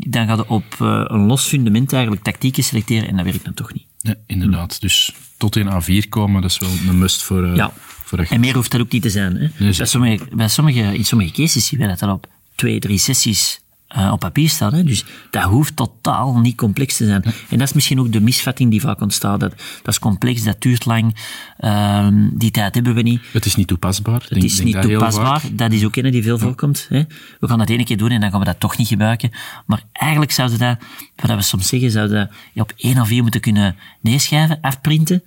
dan 0.09 0.27
gaat 0.27 0.39
je 0.39 0.49
op 0.49 0.65
uh, 0.83 1.05
een 1.07 1.27
los 1.27 1.47
fundament 1.47 1.93
eigenlijk 1.93 2.23
tactieken 2.23 2.65
selecteren 2.65 3.09
en 3.09 3.17
dat 3.17 3.25
werkt 3.25 3.45
dan 3.45 3.55
toch 3.55 3.73
niet. 3.73 3.85
Ja, 3.99 4.15
inderdaad. 4.27 4.75
Hm. 4.75 4.81
Dus 4.81 5.15
tot 5.37 5.57
in 5.57 5.69
A4 5.69 6.09
komen, 6.09 6.43
dat 6.43 6.51
is 6.51 6.59
wel 6.59 6.71
een 6.89 6.99
must 6.99 7.23
voor... 7.23 7.47
Uh, 7.47 7.57
ja, 7.57 7.73
voor 8.05 8.19
en 8.19 8.41
meer 8.41 8.55
hoeft 8.55 8.71
dat 8.71 8.81
ook 8.81 8.93
niet 8.93 9.03
te 9.03 9.11
zijn. 9.11 9.37
Hè? 9.37 9.49
Nee, 9.59 9.77
bij 9.77 9.87
sommige, 9.87 10.25
bij 10.33 10.49
sommige, 10.49 10.95
in 10.95 11.05
sommige 11.05 11.33
cases 11.33 11.67
zien 11.67 11.81
we 11.81 11.87
dat 11.87 12.03
al 12.03 12.13
op 12.13 12.27
twee, 12.55 12.81
drie 12.81 12.99
sessies 12.99 13.61
uh, 13.97 14.13
op 14.13 14.21
papier 14.21 14.49
staat. 14.49 14.73
Hè? 14.73 14.85
Dus 14.85 15.05
dat 15.31 15.43
hoeft 15.43 15.77
totaal 15.77 16.39
niet 16.39 16.57
complex 16.57 16.97
te 16.97 17.05
zijn. 17.05 17.23
En 17.25 17.59
dat 17.59 17.69
is 17.69 17.73
misschien 17.73 18.01
ook 18.01 18.13
de 18.13 18.21
misvatting 18.21 18.71
die 18.71 18.81
vaak 18.81 19.01
ontstaat. 19.01 19.41
Dat, 19.41 19.51
dat 19.83 19.95
is 19.95 19.99
complex, 19.99 20.43
dat 20.43 20.61
duurt 20.61 20.85
lang, 20.85 21.17
uh, 21.61 22.09
die 22.33 22.51
tijd 22.51 22.75
hebben 22.75 22.95
we 22.95 23.03
niet. 23.03 23.21
Het 23.33 23.45
is 23.45 23.55
niet 23.55 23.67
toepasbaar. 23.67 24.21
Het 24.21 24.29
denk, 24.29 24.43
is 24.43 24.57
denk 24.57 24.75
niet 24.75 24.83
toepasbaar. 24.83 25.43
Dat 25.53 25.73
is 25.73 25.85
ook 25.85 25.97
een 25.97 26.11
die 26.11 26.23
veel 26.23 26.39
voorkomt. 26.39 26.87
Hè? 26.89 27.03
We 27.41 27.49
gaan 27.49 27.59
dat 27.59 27.69
ene 27.69 27.85
keer 27.85 27.97
doen 27.97 28.11
en 28.11 28.21
dan 28.21 28.31
gaan 28.31 28.41
we 28.41 28.45
dat 28.45 28.61
toch 28.61 28.77
niet 28.77 28.89
gebruiken. 28.89 29.31
Maar 29.67 29.83
eigenlijk 29.93 30.33
zouden 30.33 30.59
dat, 30.59 30.79
wat 31.17 31.37
we 31.37 31.43
soms 31.43 31.69
zeggen, 31.69 31.91
zouden 31.91 32.31
dat 32.55 32.63
op 32.63 32.73
één 32.77 33.01
of 33.01 33.09
vier 33.09 33.23
moeten 33.23 33.41
kunnen 33.41 33.77
neerschrijven, 34.01 34.59
afprinten 34.61 35.23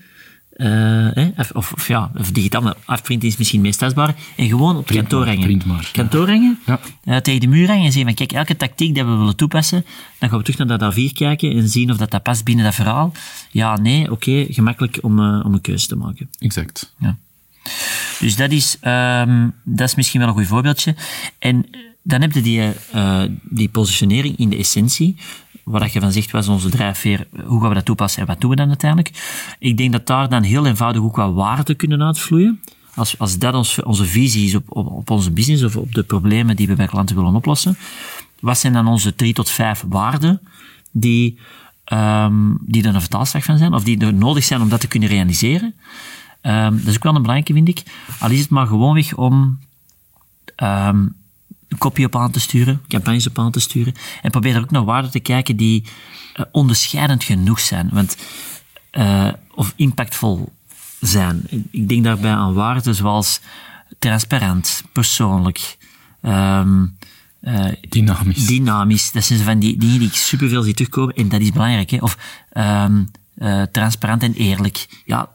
uh, 0.58 1.28
of, 1.38 1.52
of, 1.52 1.88
ja, 1.88 2.12
of 2.18 2.32
digitaal, 2.32 2.74
afprinten 2.86 3.28
is 3.28 3.38
misschien 3.38 3.62
meest 3.62 3.80
testbaar. 3.80 4.16
En 4.36 4.48
gewoon 4.48 4.78
op 4.78 4.86
print 4.86 5.08
kantoor 5.08 5.26
hangen. 5.26 5.62
Maar, 5.66 5.90
kantoor 5.94 6.28
hangen, 6.28 6.60
ja. 6.66 6.80
uh, 7.06 7.18
tegen 7.18 7.40
de 7.40 7.48
muur 7.48 7.68
hangen 7.68 7.86
en 7.86 7.92
zeggen 7.92 8.16
van 8.16 8.28
kijk, 8.28 8.32
elke 8.32 8.58
tactiek 8.58 8.94
die 8.94 9.04
we 9.04 9.16
willen 9.16 9.36
toepassen, 9.36 9.86
dan 10.20 10.30
gaan 10.30 10.38
we 10.38 10.44
terug 10.44 10.68
naar 10.68 10.78
dat 10.78 10.94
A4 10.94 11.14
kijken 11.14 11.52
en 11.52 11.70
zien 11.70 11.92
of 11.92 11.98
dat, 11.98 12.12
dat 12.12 12.24
past 12.24 12.44
binnen 12.44 12.66
dat 12.66 12.76
verhaal. 12.76 13.12
Ja, 13.52 13.78
nee, 13.78 14.02
oké, 14.02 14.12
okay, 14.12 14.48
gemakkelijk 14.50 14.98
om, 15.02 15.20
uh, 15.20 15.46
om 15.46 15.54
een 15.54 15.62
keuze 15.62 15.88
te 15.88 15.96
maken. 15.96 16.30
Exact. 16.40 16.94
Ja. 17.00 17.18
Dus 18.20 18.36
dat 18.36 18.52
is, 18.52 18.78
um, 18.82 19.54
dat 19.64 19.88
is 19.88 19.96
misschien 19.96 20.20
wel 20.20 20.30
een 20.30 20.36
goed 20.36 20.48
voorbeeldje. 20.48 20.96
En 21.40 21.66
dan 22.04 22.22
heb 22.22 22.32
je 22.32 22.42
die, 22.42 22.62
die 23.44 23.70
positionering 23.70 24.38
in 24.38 24.50
de 24.50 24.58
essentie 24.58 25.18
waar 25.64 25.90
je 25.94 26.00
van 26.00 26.12
zegt, 26.12 26.32
wat 26.32 26.42
is 26.42 26.50
onze 26.50 26.70
drijfveer, 26.70 27.28
hoe 27.46 27.60
gaan 27.60 27.70
we 27.70 27.76
dat 27.76 27.86
toepassen 27.86 28.22
en 28.22 28.28
wat 28.28 28.42
doen 28.42 28.50
we 28.50 28.56
dan 28.56 28.68
uiteindelijk? 28.68 29.12
Ik 29.60 29.78
denk 29.78 29.92
dat 29.92 30.08
daar 30.08 30.30
dan 30.30 30.44
heel 30.44 30.66
eenvoudig 30.66 31.02
ook 31.02 31.16
wat 31.16 31.34
waarden 31.34 31.76
kunnen 31.76 32.04
uitvloeien. 32.04 32.62
Als, 32.96 33.20
als 33.20 33.38
dat 33.38 33.54
ons, 33.54 33.84
onze 33.84 34.06
visie 34.06 34.46
is 34.46 34.56
op, 34.56 34.64
op, 34.68 35.10
onze 35.10 35.32
business 35.32 35.64
of 35.64 35.76
op 35.76 35.94
de 35.94 36.04
problemen 36.04 36.56
die 36.56 36.68
we 36.68 36.76
bij 36.76 36.88
klanten 36.88 37.16
willen 37.16 37.36
oplossen, 37.36 37.78
wat 38.40 38.58
zijn 38.58 38.74
dan 38.74 38.88
onze 38.88 39.16
drie 39.16 39.34
tot 39.34 39.50
vijf 39.50 39.84
waarden 39.88 40.42
die, 40.92 41.40
um, 41.94 42.58
die 42.62 42.84
er 42.84 42.96
een 42.96 43.02
vertaalslag 43.02 43.44
van 43.44 43.58
zijn, 43.58 43.74
of 43.74 43.84
die 43.84 44.00
er 44.00 44.14
nodig 44.14 44.44
zijn 44.44 44.62
om 44.62 44.70
dat 44.70 44.80
te 44.80 44.88
kunnen 44.88 45.10
realiseren? 45.10 45.74
Um, 46.42 46.78
dat 46.78 46.88
is 46.88 46.96
ook 46.96 47.04
wel 47.04 47.16
een 47.16 47.22
belangrijke, 47.22 47.54
vind 47.54 47.68
ik. 47.68 47.84
Al 48.20 48.30
is 48.30 48.40
het 48.40 48.50
maar 48.50 48.68
gewoonweg 48.68 49.14
om 49.14 49.60
um, 50.64 51.16
een 51.74 51.80
kopie 51.80 52.06
op 52.06 52.16
aan 52.16 52.32
te 52.32 52.40
sturen, 52.40 52.82
campagnes 52.88 53.28
op 53.28 53.40
aan 53.40 53.52
te 53.52 53.60
sturen. 53.60 53.94
En 54.22 54.32
probeer 54.32 54.56
er 54.56 54.62
ook 54.62 54.72
naar 54.72 54.86
waarden 54.86 55.12
te 55.12 55.20
kijken 55.20 55.56
die 55.56 55.84
uh, 55.84 56.46
onderscheidend 56.52 57.24
genoeg 57.24 57.60
zijn. 57.60 57.90
Want, 57.92 58.18
uh, 58.92 59.30
of 59.56 59.74
impactvol 59.76 60.54
zijn. 61.00 61.44
Ik 61.72 61.90
denk 61.90 62.04
daarbij 62.04 62.32
aan 62.32 62.54
waarden 62.54 62.96
zoals 62.96 63.40
transparant, 64.00 64.84
persoonlijk, 64.92 65.78
um, 66.22 66.98
uh, 67.42 67.66
dynamisch. 67.90 68.46
Dynamisch. 68.46 69.12
Dat 69.12 69.24
zijn 69.24 69.40
van 69.40 69.60
die 69.60 69.78
dingen 69.78 70.00
die 70.00 70.08
ik 70.08 70.16
superveel 70.16 70.64
zie 70.64 70.74
terugkomen. 70.74 71.16
En 71.16 71.30
dat 71.30 71.42
is 71.42 71.52
belangrijk. 71.52 71.90
Hè? 71.90 71.98
Of 71.98 72.18
um, 72.54 73.12
transparant 73.72 74.24
en 74.24 74.34
eerlijk. 74.34 74.88
Ja, 75.06 75.30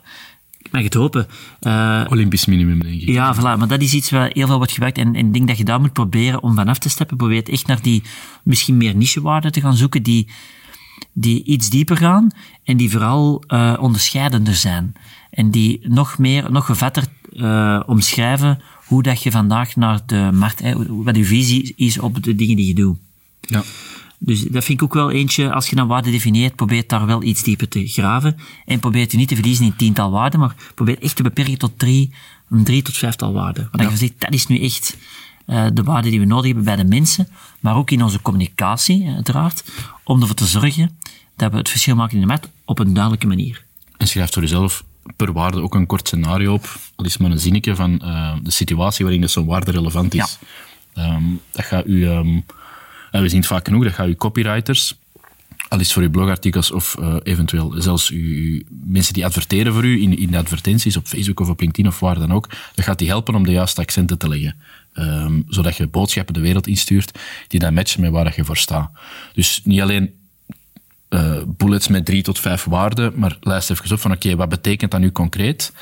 mag 0.70 0.82
het 0.82 0.94
hopen. 0.94 1.26
Uh, 1.62 2.04
Olympisch 2.08 2.46
minimum, 2.46 2.82
denk 2.82 3.00
ik. 3.00 3.08
Ja, 3.08 3.37
voilà. 3.37 3.58
Maar 3.58 3.68
dat 3.68 3.80
is 3.80 3.94
iets 3.94 4.10
wat 4.10 4.32
heel 4.32 4.46
veel 4.46 4.56
wordt 4.56 4.72
gebruikt. 4.72 4.98
En 4.98 5.14
ik 5.14 5.32
denk 5.32 5.48
dat 5.48 5.58
je 5.58 5.64
daar 5.64 5.80
moet 5.80 5.92
proberen 5.92 6.42
om 6.42 6.54
vanaf 6.54 6.78
te 6.78 6.88
stappen. 6.88 7.16
Probeer 7.16 7.42
echt 7.42 7.66
naar 7.66 7.82
die 7.82 8.02
misschien 8.42 8.76
meer 8.76 8.96
nichewaarden 8.96 9.52
te 9.52 9.60
gaan 9.60 9.76
zoeken 9.76 10.02
die, 10.02 10.28
die 11.12 11.44
iets 11.44 11.70
dieper 11.70 11.96
gaan 11.96 12.30
en 12.64 12.76
die 12.76 12.90
vooral 12.90 13.44
uh, 13.48 13.76
onderscheidender 13.80 14.54
zijn. 14.54 14.92
En 15.30 15.50
die 15.50 15.80
nog 15.82 16.18
meer, 16.18 16.52
nog 16.52 16.66
gevatter 16.66 17.04
uh, 17.32 17.82
omschrijven 17.87 18.60
hoe 18.87 19.02
dat 19.02 19.22
je 19.22 19.30
vandaag 19.30 19.76
naar 19.76 20.00
de 20.06 20.30
markt, 20.32 20.62
wat 20.88 21.16
je 21.16 21.25
visie 21.25 21.72
is 21.76 21.98
op 21.98 22.22
de 22.22 22.34
dingen 22.34 22.56
die 22.56 22.66
je 22.66 22.75
doet. 22.75 22.98
Ja. 23.40 23.62
Dus 24.18 24.42
dat 24.42 24.64
vind 24.64 24.80
ik 24.80 24.82
ook 24.82 24.94
wel 24.94 25.10
eentje, 25.10 25.52
als 25.52 25.70
je 25.70 25.76
dan 25.76 25.88
waarde 25.88 26.10
definieert, 26.10 26.54
probeer 26.54 26.84
daar 26.87 27.06
wel 27.06 27.22
iets 27.22 27.42
dieper 27.42 27.68
te 27.68 27.87
graven. 27.87 28.37
En 28.64 28.78
probeer 28.78 29.06
je 29.10 29.16
niet 29.16 29.28
te 29.28 29.34
verliezen 29.34 29.64
in 29.64 29.76
tiental 29.76 30.10
waarden, 30.10 30.40
maar 30.40 30.54
probeer 30.75 31.02
echt 31.02 31.16
te 31.16 31.22
beperken 31.22 31.58
tot 31.58 31.78
drie, 31.78 32.14
een 32.50 32.64
drie 32.64 32.82
tot 32.82 32.96
vijftal 32.96 33.32
waarden. 33.32 33.68
Want 33.70 33.82
ja. 33.82 33.90
je 33.90 33.96
zegt, 33.96 34.14
dat 34.18 34.32
is 34.32 34.46
nu 34.46 34.60
echt 34.60 34.96
uh, 35.46 35.66
de 35.72 35.82
waarde 35.82 36.10
die 36.10 36.20
we 36.20 36.26
nodig 36.26 36.46
hebben 36.46 36.64
bij 36.64 36.76
de 36.76 36.84
mensen, 36.84 37.28
maar 37.60 37.76
ook 37.76 37.90
in 37.90 38.02
onze 38.02 38.22
communicatie, 38.22 39.08
uiteraard, 39.08 39.64
om 40.04 40.20
ervoor 40.20 40.37
te 40.37 40.46
zorgen 40.46 40.98
dat 41.37 41.50
we 41.50 41.56
het 41.56 41.68
verschil 41.68 41.94
maken 41.96 42.14
in 42.14 42.20
de 42.20 42.26
markt 42.26 42.48
op 42.64 42.78
een 42.78 42.92
duidelijke 42.92 43.26
manier. 43.26 43.64
En 43.96 44.08
schrijf 44.08 44.32
voor 44.32 44.42
jezelf 44.42 44.84
per 45.16 45.32
waarde 45.32 45.60
ook 45.60 45.75
een 45.75 45.87
kort 45.87 46.06
scenario 46.06 46.52
op, 46.52 46.78
al 46.96 47.04
is 47.04 47.16
maar 47.16 47.30
een 47.30 47.38
zinnetje 47.38 47.75
van 47.75 48.00
uh, 48.04 48.32
de 48.42 48.50
situatie 48.50 49.04
waarin 49.04 49.20
dat 49.20 49.30
zo'n 49.30 49.46
waarde 49.46 49.70
relevant 49.70 50.14
is. 50.14 50.38
Ja. 50.94 51.14
Um, 51.14 51.40
dat 51.50 51.64
gaat 51.64 51.87
u... 51.87 52.06
Um, 52.06 52.44
en 53.11 53.23
we 53.23 53.29
zien 53.29 53.38
het 53.38 53.49
vaak 53.49 53.65
genoeg, 53.65 53.85
dat 53.85 54.07
uw 54.07 54.15
copywriters, 54.15 54.95
al 55.69 55.81
is 55.81 55.93
voor 55.93 56.03
uw 56.03 56.11
blogartikels 56.11 56.71
of 56.71 56.97
uh, 57.00 57.15
eventueel 57.23 57.75
zelfs 57.77 58.11
uw, 58.11 58.62
mensen 58.69 59.15
die 59.15 59.25
adverteren 59.25 59.73
voor 59.73 59.85
u 59.85 60.03
in, 60.03 60.19
in 60.19 60.35
advertenties 60.35 60.97
op 60.97 61.07
Facebook 61.07 61.41
of 61.41 61.49
op 61.49 61.61
LinkedIn 61.61 61.91
of 61.91 62.00
waar 62.00 62.19
dan 62.19 62.33
ook, 62.33 62.49
dat 62.75 62.85
gaat 62.85 62.99
die 62.99 63.09
helpen 63.09 63.35
om 63.35 63.45
de 63.45 63.53
juiste 63.53 63.81
accenten 63.81 64.19
te 64.19 64.29
leggen. 64.29 64.55
Um, 64.95 65.45
zodat 65.49 65.77
je 65.77 65.87
boodschappen 65.87 66.35
de 66.35 66.41
wereld 66.41 66.67
instuurt 66.67 67.19
die 67.49 67.61
dan 67.61 67.75
matchen 67.75 68.00
met 68.00 68.11
waar 68.11 68.33
je 68.37 68.45
voor 68.45 68.57
staat. 68.57 68.91
Dus 69.33 69.61
niet 69.65 69.81
alleen 69.81 70.15
uh, 71.09 71.37
bullets 71.47 71.88
met 71.88 72.05
drie 72.05 72.23
tot 72.23 72.38
vijf 72.38 72.65
waarden, 72.65 73.12
maar 73.17 73.37
lijst 73.41 73.71
even 73.71 73.93
op 73.93 74.00
van 74.00 74.12
oké, 74.12 74.37
wat 74.37 74.49
betekent 74.49 74.91
dat 74.91 75.00
nu 75.00 75.12
concreet? 75.12 75.73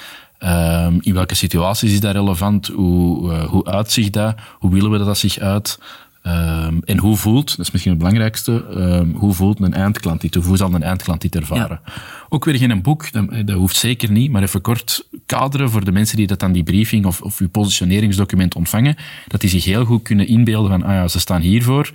Um, 0.41 0.99
in 1.01 1.15
welke 1.15 1.35
situaties 1.35 1.93
is 1.93 2.01
dat 2.01 2.15
relevant? 2.15 2.67
Hoe, 2.67 3.33
uh, 3.33 3.45
hoe 3.45 3.65
uitzicht 3.65 4.13
dat? 4.13 4.37
Hoe 4.59 4.73
willen 4.73 4.91
we 4.91 4.99
dat 4.99 5.07
dat 5.07 5.19
zich 5.19 5.39
uit? 5.39 5.79
Um, 6.27 6.81
en 6.85 6.99
hoe 6.99 7.17
voelt, 7.17 7.57
dat 7.57 7.67
is 7.67 7.71
misschien 7.71 7.93
het 7.93 8.01
belangrijkste, 8.01 8.53
um, 8.53 9.15
hoe 9.15 9.35
voelt 9.35 9.61
een 9.61 9.75
eindklant 9.75 10.21
dit? 10.21 10.37
Of 10.37 10.47
hoe 10.47 10.57
zal 10.57 10.75
een 10.75 10.83
eindklant 10.83 11.21
dit 11.21 11.37
ervaren? 11.37 11.81
Ja. 11.85 11.93
Ook 12.29 12.45
weer 12.45 12.55
geen 12.55 12.83
boek, 12.83 13.13
dat, 13.13 13.47
dat, 13.47 13.57
hoeft 13.57 13.77
zeker 13.77 14.11
niet, 14.11 14.31
maar 14.31 14.43
even 14.43 14.61
kort 14.61 15.09
kaderen 15.27 15.71
voor 15.71 15.85
de 15.85 15.93
mensen 15.93 16.17
die 16.17 16.27
dat 16.27 16.43
aan 16.43 16.53
die 16.53 16.63
briefing 16.63 17.07
of, 17.07 17.21
of 17.21 17.39
uw 17.39 17.49
positioneringsdocument 17.49 18.55
ontvangen, 18.55 18.97
dat 19.27 19.41
die 19.41 19.51
zich 19.51 19.65
heel 19.65 19.85
goed 19.85 20.03
kunnen 20.03 20.27
inbeelden 20.27 20.71
van, 20.71 20.83
ah 20.83 20.93
ja, 20.93 21.09
ze 21.09 21.21
staan 21.21 21.41
hiervoor 21.41 21.93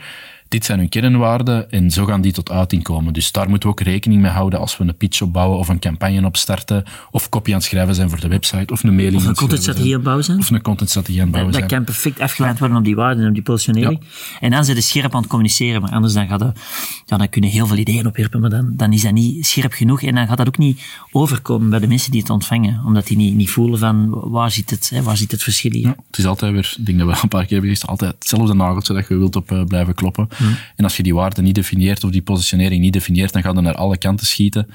dit 0.51 0.65
zijn 0.65 0.79
hun 0.79 0.89
kernwaarden 0.89 1.71
en 1.71 1.91
zo 1.91 2.05
gaan 2.05 2.21
die 2.21 2.31
tot 2.31 2.51
uiting 2.51 2.83
komen. 2.83 3.13
Dus 3.13 3.31
daar 3.31 3.49
moeten 3.49 3.69
we 3.69 3.75
ook 3.75 3.81
rekening 3.81 4.21
mee 4.21 4.31
houden 4.31 4.59
als 4.59 4.77
we 4.77 4.83
een 4.83 4.95
pitch 4.95 5.21
opbouwen 5.21 5.57
of 5.57 5.67
een 5.67 5.79
campagne 5.79 6.25
opstarten 6.25 6.83
of 7.11 7.29
kopie 7.29 7.53
aan 7.53 7.59
het 7.59 7.67
schrijven 7.67 7.95
zijn 7.95 8.09
voor 8.09 8.19
de 8.19 8.27
website 8.27 8.73
of 8.73 8.83
een 8.83 8.95
mailing 8.95 9.21
Of 9.21 9.25
een 9.25 9.35
contentstrategie 9.35 9.95
opbouwen 9.95 10.25
zijn. 10.25 10.37
Of 10.37 10.49
een 10.49 10.61
contentstrategie 10.61 11.21
aan 11.21 11.31
bouwen 11.31 11.51
dat, 11.51 11.61
zijn. 11.61 11.69
Dat 11.69 11.85
kan 11.85 11.93
perfect 11.93 12.19
afgeleid 12.19 12.59
worden 12.59 12.77
op 12.77 12.83
die 12.83 12.95
waarden 12.95 13.23
en 13.23 13.29
op 13.29 13.33
die 13.33 13.43
positionering. 13.43 13.99
Ja. 14.01 14.37
En 14.39 14.51
dan 14.51 14.65
zijn 14.65 14.77
ze 14.77 14.83
scherp 14.83 15.15
aan 15.15 15.21
het 15.21 15.29
communiceren, 15.29 15.81
maar 15.81 15.91
anders 15.91 16.13
dan, 16.13 16.27
gaat 16.27 16.39
dat, 16.39 16.59
ja, 17.05 17.17
dan 17.17 17.29
kunnen 17.29 17.49
heel 17.49 17.67
veel 17.67 17.77
ideeën 17.77 18.07
opwerpen, 18.07 18.41
maar 18.41 18.49
dan, 18.49 18.73
dan 18.75 18.93
is 18.93 19.01
dat 19.01 19.13
niet 19.13 19.45
scherp 19.45 19.73
genoeg 19.73 20.01
en 20.01 20.15
dan 20.15 20.27
gaat 20.27 20.37
dat 20.37 20.47
ook 20.47 20.57
niet 20.57 20.81
overkomen 21.11 21.69
bij 21.69 21.79
de 21.79 21.87
mensen 21.87 22.11
die 22.11 22.21
het 22.21 22.29
ontvangen, 22.29 22.81
omdat 22.85 23.07
die 23.07 23.17
niet, 23.17 23.35
niet 23.35 23.49
voelen 23.49 23.79
van 23.79 24.09
waar 24.09 24.51
zit 24.51 24.69
het, 24.69 24.89
hè, 24.89 25.03
waar 25.03 25.17
zit 25.17 25.31
het 25.31 25.43
verschil 25.43 25.71
hier. 25.71 25.81
Ja, 25.81 25.95
het 26.07 26.17
is 26.17 26.25
altijd 26.25 26.51
weer, 26.53 26.75
ik 26.77 26.85
denk 26.85 26.99
dat 26.99 27.07
we 27.07 27.19
een 27.21 27.27
paar 27.27 27.45
keer 27.45 27.51
hebben 27.51 27.69
gezegd, 27.69 27.89
altijd 27.89 28.13
hetzelfde 28.19 28.53
nageltje 28.53 28.93
dat 28.93 29.07
je 29.07 29.17
wilt 29.17 29.35
op 29.35 29.51
uh, 29.51 29.63
blijven 29.63 29.95
kloppen. 29.95 30.27
Hmm. 30.41 30.55
En 30.75 30.83
als 30.83 30.97
je 30.97 31.03
die 31.03 31.13
waarde 31.13 31.41
niet 31.41 31.55
definieert 31.55 32.03
of 32.03 32.11
die 32.11 32.21
positionering 32.21 32.81
niet 32.81 32.93
definieert, 32.93 33.33
dan 33.33 33.41
gaat 33.41 33.55
het 33.55 33.63
naar 33.63 33.75
alle 33.75 33.97
kanten 33.97 34.27
schieten. 34.27 34.67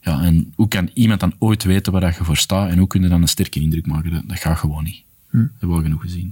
Ja, 0.00 0.22
en 0.22 0.52
hoe 0.54 0.68
kan 0.68 0.90
iemand 0.94 1.20
dan 1.20 1.34
ooit 1.38 1.64
weten 1.64 1.92
waar 1.92 2.14
je 2.18 2.24
voor 2.24 2.36
staat 2.36 2.70
en 2.70 2.78
hoe 2.78 2.86
kun 2.86 3.02
je 3.02 3.08
dan 3.08 3.22
een 3.22 3.28
sterke 3.28 3.60
indruk 3.60 3.86
maken? 3.86 4.10
Dat, 4.10 4.22
dat 4.26 4.38
gaat 4.38 4.58
gewoon 4.58 4.84
niet. 4.84 5.02
Hm. 5.30 5.36
Dat 5.38 5.50
hebben 5.50 5.68
we 5.68 5.74
al 5.74 5.82
genoeg 5.82 6.02
gezien. 6.02 6.28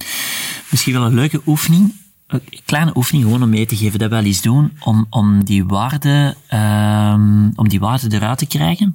Misschien 0.71 0.93
wel 0.93 1.05
een 1.05 1.15
leuke 1.15 1.41
oefening, 1.47 1.93
een 2.27 2.41
kleine 2.65 2.97
oefening 2.97 3.25
gewoon 3.25 3.43
om 3.43 3.49
mee 3.49 3.67
te 3.67 3.77
geven, 3.77 3.99
dat 3.99 4.09
we 4.09 4.15
wel 4.15 4.25
eens 4.25 4.43
doen, 4.43 4.73
om, 4.81 5.07
om, 5.11 5.45
die, 5.45 5.65
waarde, 5.65 6.35
um, 6.53 7.53
om 7.55 7.69
die 7.69 7.81
waarde 7.81 8.17
eruit 8.17 8.39
te 8.39 8.47
krijgen. 8.47 8.87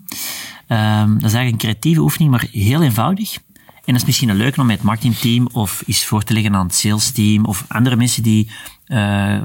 Um, 0.67 1.13
dat 1.13 1.29
is 1.29 1.33
eigenlijk 1.33 1.51
een 1.51 1.57
creatieve 1.57 2.01
oefening, 2.01 2.31
maar 2.31 2.47
heel 2.51 2.83
eenvoudig. 2.83 3.37
En 3.86 3.94
dat 3.94 4.01
is 4.01 4.06
misschien 4.06 4.30
een 4.30 4.36
leuke 4.36 4.60
om 4.60 4.65
met 4.65 4.75
het 4.75 4.86
marketingteam 4.86 5.48
of 5.51 5.84
iets 5.86 6.06
voor 6.06 6.24
te 6.24 6.34
leggen 6.34 6.56
aan 6.56 6.65
het 6.65 6.75
salesteam 6.75 7.46
of 7.46 7.65
andere 7.68 7.96
mensen 7.96 8.24
die 8.24 8.50
uh, 8.88 9.42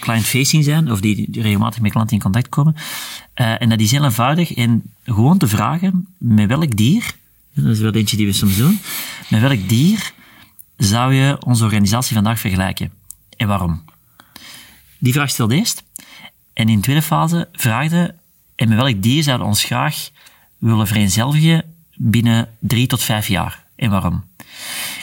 client-facing 0.00 0.64
zijn, 0.64 0.90
of 0.90 1.00
die, 1.00 1.40
regelmatig 1.42 1.80
met 1.80 1.92
klanten 1.92 2.16
in 2.16 2.22
contact 2.22 2.48
komen. 2.48 2.74
Uh, 3.34 3.62
en 3.62 3.68
dat 3.68 3.80
is 3.80 3.90
heel 3.90 4.04
eenvoudig. 4.04 4.54
En 4.54 4.82
gewoon 5.04 5.38
te 5.38 5.48
vragen, 5.48 6.06
met 6.18 6.48
welk 6.48 6.76
dier, 6.76 7.14
dat 7.54 7.64
is 7.64 7.78
wel 7.78 7.92
eentje 7.92 8.16
die 8.16 8.26
we 8.26 8.32
soms 8.32 8.56
doen, 8.56 8.80
met 9.28 9.40
welk 9.40 9.68
dier 9.68 10.12
zou 10.76 11.14
je 11.14 11.36
onze 11.46 11.64
organisatie 11.64 12.14
vandaag 12.14 12.40
vergelijken? 12.40 12.92
En 13.36 13.48
waarom? 13.48 13.84
Die 14.98 15.12
vraag 15.12 15.30
stelde 15.30 15.54
eerst. 15.54 15.82
En 16.52 16.68
in 16.68 16.76
de 16.76 16.82
tweede 16.82 17.02
fase 17.02 17.48
vraagde, 17.52 18.14
en 18.54 18.68
met 18.68 18.78
welk 18.78 19.02
dier 19.02 19.22
zouden 19.22 19.46
we 19.46 19.52
ons 19.52 19.64
graag 19.64 20.10
willen 20.58 20.86
vereenzelvigen 20.86 21.73
binnen 21.96 22.48
drie 22.58 22.86
tot 22.86 23.02
vijf 23.02 23.28
jaar? 23.28 23.64
En 23.76 23.90
waarom? 23.90 24.24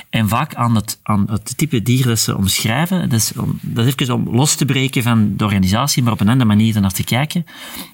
En 0.09 0.29
vaak 0.29 0.55
aan 0.55 0.75
het, 0.75 0.99
aan 1.03 1.25
het 1.29 1.57
type 1.57 1.81
dier 1.81 2.05
dat 2.05 2.19
ze 2.19 2.37
omschrijven, 2.37 3.09
dat 3.09 3.19
is, 3.19 3.33
om, 3.37 3.59
dat 3.61 3.85
is 3.85 3.93
even 3.95 4.15
om 4.15 4.35
los 4.35 4.55
te 4.55 4.65
breken 4.65 5.03
van 5.03 5.33
de 5.37 5.43
organisatie, 5.43 6.03
maar 6.03 6.13
op 6.13 6.19
een 6.19 6.29
andere 6.29 6.49
manier 6.49 6.75
ernaar 6.75 6.91
te 6.91 7.03
kijken, 7.03 7.45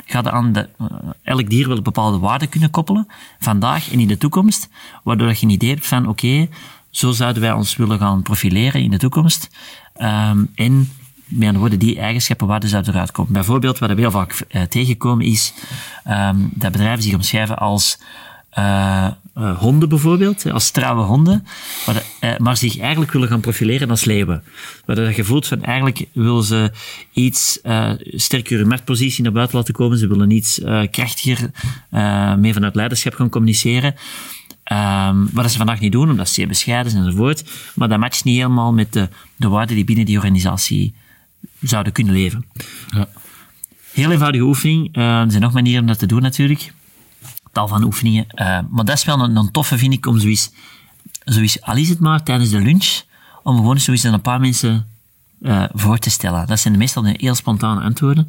gaat 0.06 0.28
aan 0.28 0.52
de, 0.52 0.70
uh, 0.82 0.88
elk 1.24 1.50
dier 1.50 1.68
wil 1.68 1.78
een 1.78 1.84
bepaalde 1.84 2.20
waarde 2.20 2.48
kunnen 2.48 2.70
koppelen, 2.70 3.08
vandaag 3.40 3.92
en 3.92 4.00
in 4.00 4.08
de 4.08 4.18
toekomst, 4.18 4.70
waardoor 5.04 5.28
je 5.28 5.38
een 5.42 5.50
idee 5.50 5.70
hebt 5.70 5.88
van, 5.88 6.08
oké, 6.08 6.48
zo 6.90 7.12
zouden 7.12 7.42
wij 7.42 7.52
ons 7.52 7.76
willen 7.76 8.00
gaan 8.00 8.22
profileren 8.22 8.82
in 8.82 8.92
de 8.92 8.98
toekomst. 8.98 9.50
Um, 10.02 10.52
en 10.56 10.92
met 11.28 11.48
andere 11.48 11.58
woorden, 11.58 11.80
die 11.80 12.00
eigenschappen, 12.00 12.48
waar 12.48 12.68
zouden 12.68 12.94
eruit 12.94 13.12
komen. 13.12 13.34
Bijvoorbeeld, 13.34 13.80
wat 13.80 13.90
we 13.90 13.96
heel 13.96 14.12
vaak 14.12 14.46
uh, 14.50 14.62
tegenkomen, 14.62 15.26
is 15.26 15.54
um, 16.08 16.50
dat 16.54 16.72
bedrijven 16.72 17.04
zich 17.04 17.14
omschrijven 17.14 17.58
als 17.58 18.00
uh, 18.58 19.08
uh, 19.38 19.58
honden 19.58 19.90
bijvoorbeeld, 19.90 20.52
als 20.52 20.72
trouwe 20.72 21.04
honden, 21.04 21.48
maar, 21.86 21.96
de, 21.96 22.28
uh, 22.28 22.38
maar, 22.38 22.58
zich 22.58 22.80
eigenlijk 22.80 23.12
willen 23.12 23.28
gaan 23.28 23.40
profileren 23.40 23.90
als 23.90 24.06
leeuwen. 24.06 24.44
Waar 24.86 25.16
je 25.16 25.24
voelt 25.24 25.48
van 25.48 25.64
eigenlijk 25.64 26.06
willen 26.14 26.44
ze 26.44 26.72
iets 27.14 27.60
sterker 28.02 28.68
marktpositie 28.68 29.24
naar 29.24 29.32
buiten 29.32 29.58
laten 29.58 29.74
komen, 29.74 29.98
ze 29.98 30.08
willen 30.08 30.32
iets 30.32 30.62
krachtiger 30.92 31.52
meer 32.38 32.54
vanuit 32.54 32.76
leiderschap 32.76 33.14
gaan 33.14 33.30
communiceren. 33.30 33.96
Um, 34.74 35.30
wat 35.34 35.52
ze 35.52 35.58
vandaag 35.58 35.80
niet 35.80 35.92
doen, 35.92 36.10
omdat 36.10 36.28
ze 36.28 36.34
zeer 36.34 36.48
bescheiden 36.48 36.92
zijn 36.92 37.04
enzovoort. 37.04 37.44
Maar 37.76 37.90
dat 37.90 38.00
matcht 38.00 38.24
niet 38.24 38.36
helemaal 38.36 38.74
met 38.74 38.94
de, 38.94 39.10
de 39.36 39.48
waarden 39.48 39.76
die 39.76 39.86
binnen 39.86 40.06
die 40.06 40.16
organisatie 40.16 40.94
zouden 41.62 41.94
kunnen 41.94 42.14
leven. 42.14 42.46
Ja. 42.90 43.08
Heel 43.92 44.12
eenvoudige 44.12 44.44
oefening. 44.44 44.98
Uh, 44.98 45.20
er 45.20 45.30
zijn 45.32 45.42
nog 45.42 45.54
manieren 45.54 45.82
om 45.82 45.88
dat 45.88 46.00
te 46.00 46.06
doen 46.06 46.22
natuurlijk 46.22 46.72
tal 47.58 47.68
van 47.68 47.84
oefeningen. 47.84 48.26
Uh, 48.36 48.60
maar 48.70 48.86
dat 48.86 48.98
is 48.98 49.06
wel 49.06 49.20
een, 49.20 49.36
een, 49.36 49.52
toffe, 49.52 49.78
vind 49.78 49.94
ik, 49.94 50.06
om 50.06 50.20
zoiets, 50.20 50.52
zoiets, 51.24 51.62
al 51.62 51.76
is 51.76 51.90
het 51.90 52.00
maar 52.00 52.24
tijdens 52.24 52.50
de 52.50 52.62
lunch, 52.62 53.02
om 53.44 53.56
gewoon 53.56 53.80
zoiets 53.80 54.06
aan 54.06 54.14
een 54.14 54.22
paar 54.22 54.40
mensen 54.40 54.86
uh, 55.42 55.64
voor 55.74 55.98
te 55.98 56.10
stellen. 56.10 56.48
Dat 56.48 56.60
zijn 56.60 56.78
meestal 56.78 57.04
heel 57.04 57.36
spontane 57.36 57.82
antwoorden. 57.82 58.28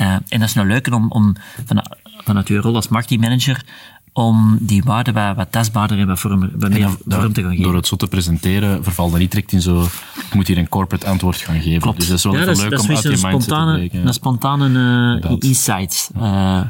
Uh, 0.00 0.12
en 0.12 0.38
dat 0.40 0.42
is 0.42 0.54
nou 0.54 0.68
leuk 0.68 0.94
om, 0.94 1.10
om 1.10 1.36
van, 1.66 1.84
vanuit 2.24 2.48
uw 2.48 2.60
rol 2.60 2.74
als 2.74 2.88
marketingmanager 2.88 3.64
om 4.12 4.58
die 4.60 4.82
waarde 4.82 5.12
wat, 5.12 5.36
wat 5.36 5.52
tastbaarder 5.52 5.98
en 5.98 6.06
wat, 6.06 6.18
vorm, 6.18 6.50
wat 6.54 6.70
meer 6.70 6.88
vorm 7.06 7.32
te 7.32 7.42
gaan 7.42 7.50
geven. 7.50 7.62
Door 7.62 7.74
het 7.74 7.86
zo 7.86 7.96
te 7.96 8.06
presenteren, 8.06 8.84
verval 8.84 9.10
dan 9.10 9.18
niet 9.18 9.30
direct 9.30 9.52
in 9.52 9.62
zo, 9.62 9.82
ik 10.28 10.34
moet 10.34 10.46
hier 10.46 10.58
een 10.58 10.68
corporate 10.68 11.06
antwoord 11.06 11.36
gaan 11.36 11.60
geven. 11.60 11.80
Klopt. 11.80 11.98
Dus 11.98 12.08
dat 12.08 12.16
is 12.16 12.24
wel 12.24 12.32
ja, 12.32 12.44
dat 12.44 12.56
is, 12.56 12.62
leuk 12.62 12.70
dat 12.70 12.80
om 12.80 12.88
uit 12.88 13.02
je 13.02 13.08
mindset 13.08 13.42
spontane, 13.42 13.72
te 13.72 13.78
breken. 13.78 14.06
Een 14.06 14.14
spontane 14.14 15.20
uh, 15.24 15.36
insight. 15.38 16.10
Uh, 16.16 16.60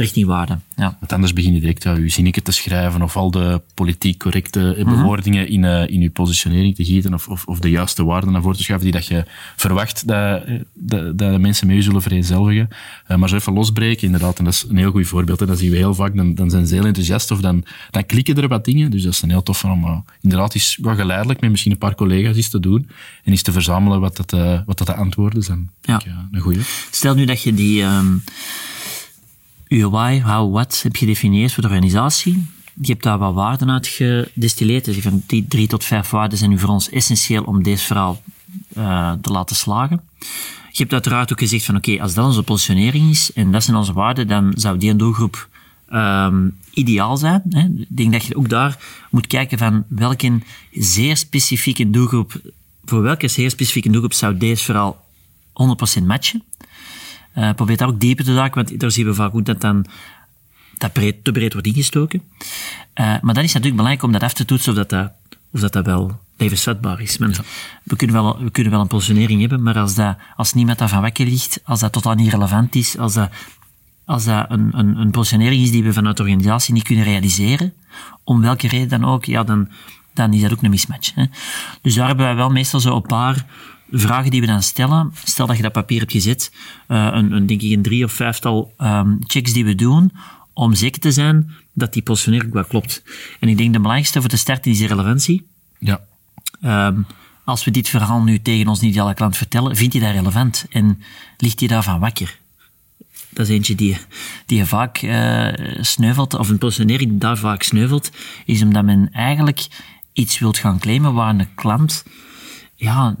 richting 0.00 0.26
waarde. 0.26 0.58
Ja. 0.76 0.96
Want 0.98 1.12
anders 1.12 1.32
begin 1.32 1.54
je 1.54 1.60
direct 1.60 1.82
ja, 1.82 1.94
je 1.94 2.08
zinnetje 2.08 2.42
te 2.42 2.52
schrijven 2.52 3.02
of 3.02 3.16
al 3.16 3.30
de 3.30 3.60
politiek 3.74 4.18
correcte 4.18 4.60
mm 4.60 4.74
-hmm. 4.74 4.96
bewoordingen 4.96 5.48
in, 5.48 5.62
uh, 5.62 5.88
in 5.88 6.00
je 6.00 6.10
positionering 6.10 6.74
te 6.74 6.84
gieten 6.84 7.14
of, 7.14 7.28
of, 7.28 7.44
of, 7.44 7.58
de 7.58 7.70
juiste 7.70 8.04
waarden 8.04 8.32
naar 8.32 8.40
voren 8.40 8.56
te 8.56 8.62
schuiven 8.62 8.90
die 8.90 9.00
dat 9.00 9.06
je 9.08 9.24
verwacht 9.56 10.06
dat, 10.06 10.42
dat, 10.74 11.18
dat 11.18 11.32
de 11.32 11.38
mensen 11.38 11.66
mee 11.66 11.82
zullen 11.82 12.02
vereenzelvigen. 12.02 12.68
Uh, 13.08 13.16
maar 13.16 13.28
zo 13.28 13.36
even 13.36 13.52
losbreken, 13.52 14.06
inderdaad, 14.06 14.38
en 14.38 14.44
dat 14.44 14.54
is 14.54 14.64
een 14.68 14.76
heel 14.76 14.90
goed 14.90 15.06
voorbeeld. 15.06 15.40
En 15.40 15.46
dat 15.46 15.58
zien 15.58 15.70
we 15.70 15.76
heel 15.76 15.94
vaak, 15.94 16.16
dan, 16.16 16.34
dan 16.34 16.50
zijn 16.50 16.66
ze 16.66 16.74
heel 16.74 16.86
enthousiast 16.86 17.30
of 17.30 17.40
dan, 17.40 17.64
dan 17.90 18.06
klikken 18.06 18.36
er 18.36 18.48
wat 18.48 18.64
dingen. 18.64 18.90
Dus 18.90 19.02
dat 19.02 19.12
is 19.12 19.22
een 19.22 19.30
heel 19.30 19.42
tof 19.42 19.64
om 19.64 19.84
uh, 19.84 19.98
inderdaad 20.20 20.54
eens 20.54 20.78
wat 20.80 20.96
geleidelijk 20.96 21.40
met 21.40 21.50
misschien 21.50 21.72
een 21.72 21.78
paar 21.78 21.94
collega's 21.94 22.36
iets 22.36 22.50
te 22.50 22.60
doen 22.60 22.88
en 23.24 23.30
eens 23.30 23.42
te 23.42 23.52
verzamelen 23.52 24.00
wat 24.00 24.16
dat, 24.16 24.30
wat 24.66 24.78
dat 24.78 24.86
de 24.86 24.94
antwoorden 24.94 25.42
zijn. 25.42 25.70
Ja. 25.82 25.96
Ik, 25.96 26.06
een 26.32 26.40
goeie. 26.40 26.60
Stel 26.90 27.14
nu 27.14 27.24
dat 27.24 27.42
je 27.42 27.54
die... 27.54 27.82
Um 27.82 28.22
je 29.76 29.90
why, 29.90 30.20
how, 30.20 30.52
what 30.52 30.82
heb 30.82 30.96
je 30.96 30.98
gedefinieerd 30.98 31.52
voor 31.52 31.62
de 31.62 31.68
organisatie. 31.68 32.46
Je 32.80 32.92
hebt 32.92 33.02
daar 33.02 33.18
wat 33.18 33.34
waarden 33.34 33.70
uit 33.70 33.86
gedistilleerd. 33.86 34.84
Dus 34.84 34.96
die 35.26 35.46
drie 35.48 35.66
tot 35.66 35.84
vijf 35.84 36.10
waarden 36.10 36.38
zijn 36.38 36.50
nu 36.50 36.58
voor 36.58 36.68
ons 36.68 36.90
essentieel 36.90 37.42
om 37.42 37.62
deze 37.62 37.84
verhaal 37.84 38.22
uh, 38.76 39.12
te 39.12 39.30
laten 39.30 39.56
slagen. 39.56 40.00
Je 40.70 40.78
hebt 40.78 40.92
uiteraard 40.92 41.32
ook 41.32 41.38
gezegd 41.38 41.64
van 41.64 41.76
oké, 41.76 42.00
als 42.00 42.14
dat 42.14 42.26
onze 42.26 42.42
positionering 42.42 43.10
is 43.10 43.32
en 43.32 43.52
dat 43.52 43.64
zijn 43.64 43.76
onze 43.76 43.92
waarden, 43.92 44.28
dan 44.28 44.52
zou 44.56 44.78
die 44.78 44.96
doelgroep 44.96 45.48
um, 45.92 46.56
ideaal 46.72 47.16
zijn. 47.16 47.42
Hè. 47.50 47.64
Ik 47.64 47.86
denk 47.88 48.12
dat 48.12 48.24
je 48.24 48.36
ook 48.36 48.48
daar 48.48 48.78
moet 49.10 49.26
kijken 49.26 49.58
van 49.58 49.84
welke 49.88 50.38
zeer 50.72 51.16
specifieke 51.16 51.90
doelgroep, 51.90 52.40
voor 52.84 53.02
welke 53.02 53.28
zeer 53.28 53.50
specifieke 53.50 53.90
doelgroep 53.90 54.12
zou 54.12 54.36
deze 54.36 54.64
verhaal 54.64 55.04
100% 56.00 56.02
matchen. 56.04 56.42
Uh, 57.36 57.52
probeer 57.52 57.76
daar 57.76 57.88
ook 57.88 58.00
dieper 58.00 58.24
te 58.24 58.34
duiken, 58.34 58.64
want 58.64 58.80
daar 58.80 58.90
zien 58.90 59.06
we 59.06 59.14
vaak 59.14 59.34
ook 59.34 59.44
dat 59.44 59.60
dan 59.60 59.86
dat 60.80 60.92
breed, 60.92 61.24
te 61.24 61.32
breed 61.32 61.52
wordt 61.52 61.68
ingestoken. 61.68 62.22
Uh, 62.94 63.06
maar 63.20 63.34
dan 63.34 63.44
is 63.44 63.52
het 63.52 63.62
natuurlijk 63.62 63.76
belangrijk 63.76 64.02
om 64.02 64.12
dat 64.12 64.22
af 64.22 64.32
te 64.32 64.44
toetsen 64.44 64.72
of 64.72 64.78
dat, 64.78 64.88
dat, 64.88 65.12
of 65.52 65.60
dat, 65.60 65.72
dat 65.72 65.86
wel 65.86 66.20
levensvatbaar 66.36 67.00
is. 67.00 67.16
Ja. 67.16 67.30
we, 67.82 67.96
kunnen 67.96 68.16
wel, 68.16 68.42
we 68.42 68.50
kunnen 68.50 68.72
wel 68.72 68.80
een 68.80 68.86
positionering 68.86 69.40
hebben, 69.40 69.62
maar 69.62 69.78
als, 69.78 69.94
dat, 69.94 70.16
als 70.36 70.52
niemand 70.52 70.78
daarvan 70.78 71.00
wakker 71.00 71.26
ligt, 71.26 71.60
als 71.64 71.80
dat 71.80 71.92
totaal 71.92 72.14
niet 72.14 72.32
relevant 72.32 72.74
is, 72.74 72.98
als 72.98 73.14
dat, 73.14 73.30
als 74.04 74.24
dat 74.24 74.46
een, 74.48 74.78
een, 74.78 74.96
een 74.96 75.10
positionering 75.10 75.62
is 75.62 75.70
die 75.70 75.82
we 75.82 75.92
vanuit 75.92 76.16
de 76.16 76.22
organisatie 76.22 76.74
niet 76.74 76.82
kunnen 76.82 77.04
realiseren, 77.04 77.72
om 78.24 78.40
welke 78.40 78.68
reden 78.68 78.88
dan 78.88 79.04
ook, 79.04 79.24
ja, 79.24 79.44
dan, 79.44 79.68
dan 80.14 80.32
is 80.32 80.40
dat 80.40 80.52
ook 80.52 80.62
een 80.62 80.70
mismatch. 80.70 81.14
Hè. 81.14 81.24
Dus 81.82 81.94
daar 81.94 82.06
hebben 82.06 82.24
wij 82.24 82.34
wel 82.34 82.50
meestal 82.50 82.80
zo 82.80 82.96
een 82.96 83.02
paar 83.02 83.46
vragen 83.90 84.30
die 84.30 84.40
we 84.40 84.46
dan 84.46 84.62
stellen, 84.62 85.12
stel 85.24 85.46
dat 85.46 85.56
je 85.56 85.62
dat 85.62 85.72
papier 85.72 85.98
hebt 85.98 86.12
gezet, 86.12 86.52
uh, 86.88 87.08
een, 87.12 87.32
een, 87.32 87.46
denk 87.46 87.62
ik 87.62 87.72
een 87.72 87.82
drie 87.82 88.04
of 88.04 88.12
vijftal 88.12 88.74
um, 88.78 89.18
checks 89.26 89.52
die 89.52 89.64
we 89.64 89.74
doen, 89.74 90.12
om 90.52 90.74
zeker 90.74 91.00
te 91.00 91.12
zijn 91.12 91.50
dat 91.72 91.92
die 91.92 92.02
positionering 92.02 92.52
wel 92.52 92.64
klopt. 92.64 93.02
En 93.40 93.48
ik 93.48 93.56
denk 93.56 93.72
de 93.72 93.78
belangrijkste 93.78 94.20
voor 94.20 94.30
te 94.30 94.36
starten 94.36 94.70
is 94.70 94.78
de 94.78 94.86
relevantie. 94.86 95.46
Ja. 95.78 96.00
Um, 96.64 97.06
als 97.44 97.64
we 97.64 97.70
dit 97.70 97.88
verhaal 97.88 98.22
nu 98.22 98.40
tegen 98.40 98.68
ons 98.68 98.80
ideale 98.80 99.14
klant 99.14 99.36
vertellen, 99.36 99.76
vindt 99.76 99.94
hij 99.94 100.02
dat 100.02 100.14
relevant? 100.14 100.66
En 100.70 101.02
ligt 101.36 101.58
hij 101.58 101.68
daarvan 101.68 102.00
wakker? 102.00 102.38
dat 103.30 103.48
is 103.48 103.54
eentje 103.54 103.74
die, 103.74 103.96
die 104.46 104.58
je 104.58 104.66
vaak 104.66 105.02
uh, 105.02 105.48
sneuvelt, 105.80 106.34
of 106.34 106.48
een 106.48 106.58
positionering 106.58 107.10
die 107.10 107.18
daar 107.18 107.38
vaak 107.38 107.62
sneuvelt, 107.62 108.10
is 108.44 108.62
omdat 108.62 108.84
men 108.84 109.12
eigenlijk 109.12 109.66
iets 110.12 110.38
wilt 110.38 110.58
gaan 110.58 110.78
claimen 110.78 111.14
waar 111.14 111.34
een 111.34 111.54
klant 111.54 112.04
ja, 112.74 113.16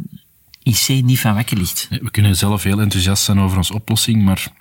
IC 0.70 1.04
niet 1.04 1.20
van 1.20 1.34
wekken 1.34 1.58
ligt. 1.58 1.88
We 1.90 2.10
kunnen 2.10 2.36
zelf 2.36 2.62
heel 2.62 2.80
enthousiast 2.80 3.22
zijn 3.22 3.40
over 3.40 3.56
onze 3.56 3.74
oplossing, 3.74 4.24
maar 4.24 4.52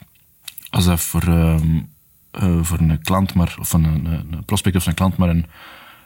als 0.69 0.85
dat 0.85 1.01
voor, 1.01 1.27
uh, 1.27 1.55
uh, 2.43 2.63
voor 2.63 2.79
een 2.79 3.01
klant, 3.01 3.33
maar, 3.33 3.55
of 3.59 3.73
een, 3.73 3.83
een, 3.83 4.45
prospect 4.45 4.75
of 4.75 4.85
een 4.85 4.93
klant, 4.93 5.17
maar 5.17 5.29
een 5.29 5.45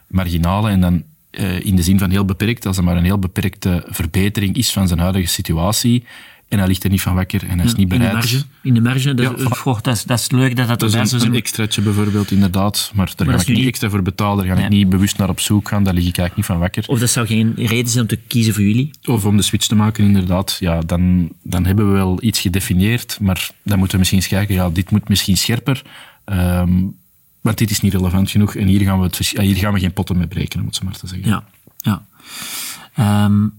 marginale 0.07 0.69
en 0.69 0.81
dan 0.81 1.03
uh, 1.31 1.65
in 1.65 1.75
de 1.75 1.83
zin 1.83 1.99
van 1.99 2.09
heel 2.09 2.25
beperkt, 2.25 2.65
als 2.65 2.77
er 2.77 2.83
maar 2.83 2.97
een 2.97 3.03
heel 3.03 3.19
beperkte 3.19 3.85
verbetering 3.87 4.55
is 4.55 4.71
van 4.71 4.87
zijn 4.87 4.99
huidige 4.99 5.27
situatie, 5.27 6.05
en 6.53 6.59
hij 6.59 6.67
ligt 6.67 6.83
er 6.83 6.89
niet 6.89 7.01
van 7.01 7.15
wakker 7.15 7.47
en 7.47 7.57
hij 7.57 7.67
is 7.67 7.75
niet 7.75 7.87
bereid. 7.87 8.11
In 8.13 8.19
de 8.19 8.27
marge, 8.27 8.43
in 8.61 8.73
de 8.73 8.81
marge 8.81 9.13
dat, 9.13 9.39
ja, 9.39 9.49
goh, 9.49 9.81
dat, 9.81 9.95
is, 9.95 10.03
dat 10.03 10.19
is 10.19 10.31
leuk 10.31 10.55
dat 10.55 10.67
dat, 10.67 10.79
dat 10.79 10.93
is. 10.93 11.11
Een, 11.11 11.21
een 11.21 11.35
extraatje 11.35 11.81
bijvoorbeeld, 11.81 12.31
inderdaad. 12.31 12.91
Maar 12.93 13.13
daar 13.15 13.27
maar 13.27 13.39
ga 13.39 13.41
ik 13.41 13.57
niet 13.57 13.67
extra 13.67 13.89
voor 13.89 14.01
betalen. 14.01 14.47
Daar 14.47 14.57
ga 14.57 14.63
ik 14.63 14.69
niet 14.69 14.89
bewust 14.89 15.17
naar 15.17 15.29
op 15.29 15.39
zoek 15.39 15.67
gaan. 15.67 15.83
Daar 15.83 15.93
lig 15.93 16.07
ik 16.07 16.17
eigenlijk 16.17 16.35
niet 16.35 16.45
van 16.45 16.59
wakker. 16.59 16.83
Of 16.87 16.99
dat 16.99 17.09
zou 17.09 17.27
geen 17.27 17.53
reden 17.55 17.87
zijn 17.87 18.01
om 18.01 18.09
te 18.09 18.19
kiezen 18.27 18.53
voor 18.53 18.63
jullie? 18.63 18.91
Of 19.05 19.25
om 19.25 19.37
de 19.37 19.43
switch 19.43 19.67
te 19.67 19.75
maken, 19.75 20.03
inderdaad. 20.03 20.57
Ja, 20.59 20.79
dan, 20.79 21.29
dan 21.43 21.65
hebben 21.65 21.87
we 21.87 21.93
wel 21.93 22.17
iets 22.23 22.39
gedefinieerd. 22.39 23.17
Maar 23.21 23.49
dan 23.63 23.77
moeten 23.77 23.91
we 23.91 23.97
misschien 23.97 24.19
eens 24.19 24.27
kijken, 24.27 24.55
ja, 24.55 24.69
dit 24.69 24.91
moet 24.91 25.09
misschien 25.09 25.37
scherper. 25.37 25.81
Um, 26.25 26.95
want 27.41 27.57
dit 27.57 27.69
is 27.71 27.81
niet 27.81 27.93
relevant 27.93 28.31
genoeg. 28.31 28.55
En 28.55 28.67
hier 28.67 28.81
gaan 28.81 28.99
we, 28.99 29.05
het, 29.05 29.17
hier 29.17 29.55
gaan 29.55 29.73
we 29.73 29.79
geen 29.79 29.93
potten 29.93 30.17
mee 30.17 30.27
breken, 30.27 30.59
om 30.59 30.65
het 30.65 30.75
zo 30.75 30.83
maar 30.83 30.97
te 30.97 31.07
zeggen. 31.07 31.29
Ja, 31.29 31.43
ja. 31.77 32.05
Um, 33.25 33.53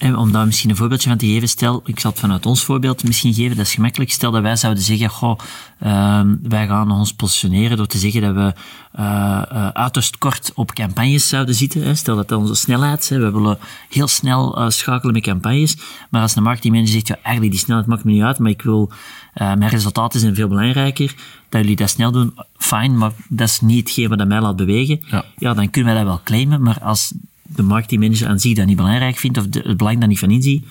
om 0.00 0.32
daar 0.32 0.46
misschien 0.46 0.70
een 0.70 0.76
voorbeeldje 0.76 1.08
van 1.08 1.18
te 1.18 1.26
geven, 1.26 1.48
stel, 1.48 1.82
ik 1.84 2.00
zal 2.00 2.10
het 2.10 2.20
vanuit 2.20 2.46
ons 2.46 2.64
voorbeeld 2.64 3.04
misschien 3.04 3.34
geven, 3.34 3.56
dat 3.56 3.66
is 3.66 3.74
gemakkelijk. 3.74 4.10
Stel 4.10 4.30
dat 4.30 4.42
wij 4.42 4.56
zouden 4.56 4.82
zeggen, 4.82 5.10
goh, 5.10 5.38
uh, 5.82 6.20
wij 6.42 6.66
gaan 6.66 6.90
ons 6.90 7.12
positioneren 7.12 7.76
door 7.76 7.86
te 7.86 7.98
zeggen 7.98 8.20
dat 8.20 8.34
we 8.34 8.52
uh, 8.98 9.42
uh, 9.52 9.68
uiterst 9.68 10.18
kort 10.18 10.52
op 10.54 10.72
campagnes 10.72 11.28
zouden 11.28 11.54
zitten. 11.54 11.82
Hè. 11.82 11.94
Stel 11.94 12.16
dat 12.16 12.28
dat 12.28 12.38
onze 12.38 12.54
snelheid 12.54 13.00
is, 13.00 13.08
we 13.08 13.30
willen 13.30 13.58
heel 13.88 14.08
snel 14.08 14.70
schakelen 14.70 15.14
met 15.14 15.22
campagnes. 15.22 15.76
Maar 16.10 16.22
als 16.22 16.34
de 16.34 16.40
marketingmanager 16.40 16.92
zegt, 16.92 17.08
ja, 17.08 17.18
eigenlijk 17.22 17.54
die 17.54 17.64
snelheid 17.64 17.86
maakt 17.86 18.04
me 18.04 18.12
niet 18.12 18.22
uit, 18.22 18.38
maar 18.38 18.50
ik 18.50 18.62
wil, 18.62 18.92
mijn 19.34 19.68
resultaten 19.68 20.20
zijn 20.20 20.34
veel 20.34 20.48
belangrijker, 20.48 21.14
dat 21.48 21.60
jullie 21.60 21.76
dat 21.76 21.90
snel 21.90 22.12
doen, 22.12 22.34
fijn, 22.56 22.98
maar 22.98 23.12
dat 23.28 23.48
is 23.48 23.60
niet 23.60 23.78
hetgeen 23.78 24.08
wat 24.08 24.28
mij 24.28 24.40
laat 24.40 24.56
bewegen. 24.56 25.00
Ja. 25.06 25.24
ja, 25.36 25.54
dan 25.54 25.70
kunnen 25.70 25.94
wij 25.94 26.02
dat 26.02 26.12
wel 26.12 26.20
claimen, 26.24 26.62
maar 26.62 26.78
als 26.80 27.12
de 27.54 27.62
marketingmanager 27.62 28.28
aan 28.28 28.40
zich 28.40 28.54
dat 28.54 28.66
niet 28.66 28.76
belangrijk 28.76 29.16
vindt, 29.16 29.38
of 29.38 29.46
de, 29.46 29.60
het 29.64 29.76
belang 29.76 29.98
daar 29.98 30.08
niet 30.08 30.18
van 30.18 30.30
inziet, 30.30 30.64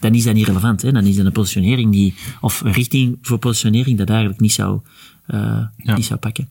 dan 0.00 0.14
is 0.14 0.24
dat 0.24 0.34
niet 0.34 0.46
relevant. 0.46 0.82
Hè? 0.82 0.92
Dan 0.92 1.04
is 1.04 1.16
dat 1.16 1.26
een 1.26 1.32
positionering 1.32 1.92
die, 1.92 2.14
of 2.40 2.60
een 2.60 2.72
richting 2.72 3.18
voor 3.22 3.38
positionering 3.38 3.98
dat 3.98 4.08
eigenlijk 4.08 4.40
niet 4.40 4.52
zou, 4.52 4.80
uh, 5.28 5.58
niet 5.76 6.04
zou 6.04 6.18
pakken. 6.18 6.48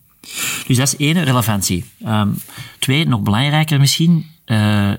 Dus 0.67 0.77
dat 0.77 0.87
is 0.87 0.95
één, 0.95 1.23
relevantie. 1.23 1.85
Um, 2.05 2.35
twee, 2.79 3.07
nog 3.07 3.21
belangrijker 3.21 3.79
misschien, 3.79 4.25
uh, 4.45 4.91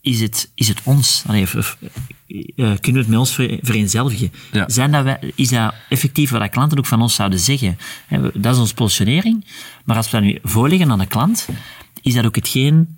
is, 0.00 0.20
het, 0.20 0.50
is 0.54 0.68
het 0.68 0.80
ons, 0.84 1.24
allee, 1.26 1.46
uh, 1.46 1.56
kunnen 2.56 2.80
we 2.80 2.98
het 2.98 3.08
met 3.08 3.18
ons 3.18 3.32
vereenzelvigen? 3.62 4.32
Ja. 4.52 4.68
Zijn 4.68 4.92
dat 4.92 5.04
wij, 5.04 5.32
is 5.34 5.48
dat 5.48 5.74
effectief 5.88 6.30
wat 6.30 6.48
klanten 6.48 6.78
ook 6.78 6.86
van 6.86 7.02
ons 7.02 7.14
zouden 7.14 7.38
zeggen? 7.38 7.78
Dat 8.34 8.54
is 8.54 8.60
onze 8.60 8.74
positionering, 8.74 9.44
maar 9.84 9.96
als 9.96 10.10
we 10.10 10.16
dat 10.16 10.26
nu 10.26 10.38
voorleggen 10.42 10.90
aan 10.90 10.98
de 10.98 11.06
klant, 11.06 11.48
is 12.02 12.14
dat 12.14 12.24
ook 12.24 12.36
hetgeen 12.36 12.96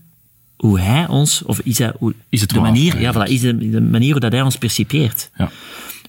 hoe 0.57 0.81
hij 0.81 1.07
ons, 1.07 1.43
of 1.43 1.61
is, 1.61 1.77
dat, 1.77 1.95
hoe, 1.99 2.15
is 2.29 2.41
het 2.41 2.51
de 2.51 2.61
manier, 2.61 3.01
ja, 3.01 3.13
voilà, 3.13 3.31
is 3.31 3.41
de, 3.41 3.71
de, 3.71 3.81
manier 3.81 4.11
hoe 4.11 4.21
dat 4.21 4.33
hij 4.33 4.43
ons 4.43 4.59
percipieert. 4.59 5.31
Ja. 5.37 5.51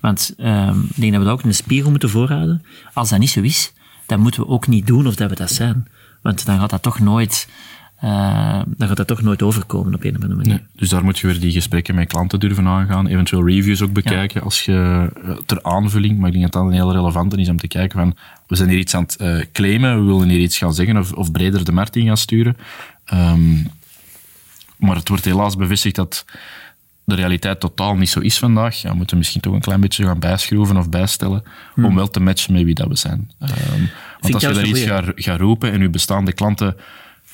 Want 0.02 0.34
um, 0.38 0.88
ik 0.90 1.02
denk 1.02 1.12
dat 1.12 1.22
we 1.22 1.28
dat 1.28 1.34
ook 1.34 1.44
in 1.44 1.50
de 1.50 1.56
spiegel 1.56 1.90
moeten 1.90 2.10
voorhouden. 2.10 2.64
Als 2.94 3.10
dat 3.10 3.20
niet 3.20 3.30
zo 3.30 3.42
is, 3.42 3.74
dan 4.06 4.20
moeten 4.20 4.42
we 4.42 4.48
ook 4.48 4.68
niet 4.68 4.88
doen 4.88 5.08
of 5.08 5.16
dat 5.16 5.30
we 5.30 5.36
dat 5.36 5.52
zijn. 5.52 5.88
Want 6.22 6.46
dan 6.46 6.60
gaat 6.60 6.70
dat 6.70 6.82
toch 6.82 7.00
nooit, 7.00 7.50
uh, 8.04 8.62
dan 8.78 8.88
gaat 8.88 8.98
dat 8.98 9.08
toch 9.08 9.22
nooit 9.22 9.42
overkomen 9.42 9.94
op 9.94 10.04
een 10.04 10.16
of 10.16 10.22
andere 10.22 10.36
manier. 10.36 10.54
Nee, 10.54 10.64
dus 10.76 10.90
daar 10.90 11.04
moet 11.04 11.20
je 11.20 11.28
weer 11.28 11.40
die 11.40 11.52
gesprekken 11.52 11.96
met 11.96 12.08
klanten 12.08 12.40
durven 12.40 12.68
aangaan, 12.68 13.08
eventueel 13.08 13.48
reviews 13.48 13.82
ook 13.82 13.94
bekijken 13.94 14.42
als 14.42 14.66
je 14.66 15.10
eh, 15.24 15.32
ter 15.46 15.64
aanvulling, 15.64 16.18
maar 16.18 16.28
ik 16.28 16.34
denk 16.34 16.52
dat 16.52 16.62
dat 16.62 16.72
een 16.72 16.78
heel 16.78 16.92
relevante 16.92 17.38
is 17.38 17.50
om 17.50 17.58
te 17.58 17.68
kijken 17.68 18.00
van, 18.00 18.16
we 18.48 18.56
zijn 18.56 18.70
hier 18.70 18.78
iets 18.78 18.96
aan 18.96 19.04
het 19.04 19.18
uh, 19.22 19.44
claimen, 19.52 20.00
we 20.00 20.14
willen 20.14 20.30
hier 20.30 20.40
iets 20.40 20.58
gaan 20.58 20.74
zeggen 20.74 20.98
of, 20.98 21.12
of 21.12 21.32
breder 21.32 21.66
de 21.66 21.72
markt 21.72 21.96
in 21.96 22.06
gaan 22.06 22.18
sturen. 22.18 22.58
Um, 23.14 23.68
maar 24.86 24.96
het 24.96 25.10
wordt 25.10 25.26
helaas 25.26 25.56
bevestigd 25.56 25.96
dat 25.96 26.26
de 27.06 27.16
realiteit 27.16 27.60
totaal 27.60 27.96
niet 27.96 28.10
zo 28.10 28.20
is 28.20 28.38
vandaag. 28.38 28.82
Ja, 28.82 28.90
we 28.90 28.96
moeten 28.96 29.18
misschien 29.18 29.42
toch 29.42 29.54
een 29.54 29.60
klein 29.60 29.82
beetje 29.82 30.06
gaan 30.06 30.20
bijschroeven 30.20 30.78
of 30.78 30.90
bijstellen 30.90 31.44
om 31.76 31.84
hmm. 31.84 31.96
wel 31.96 32.08
te 32.08 32.20
matchen 32.20 32.54
met 32.54 32.64
wie 32.64 32.74
dat 32.74 32.88
we 32.88 32.96
zijn. 32.96 33.32
Um, 33.42 33.90
want 34.20 34.34
als 34.34 34.44
je 34.44 34.54
daar 34.54 34.66
iets 34.66 34.82
gaat, 34.82 35.12
gaat 35.16 35.40
roepen 35.40 35.72
en 35.72 35.82
je 35.82 35.90
bestaande 35.90 36.34
klanten 36.34 36.76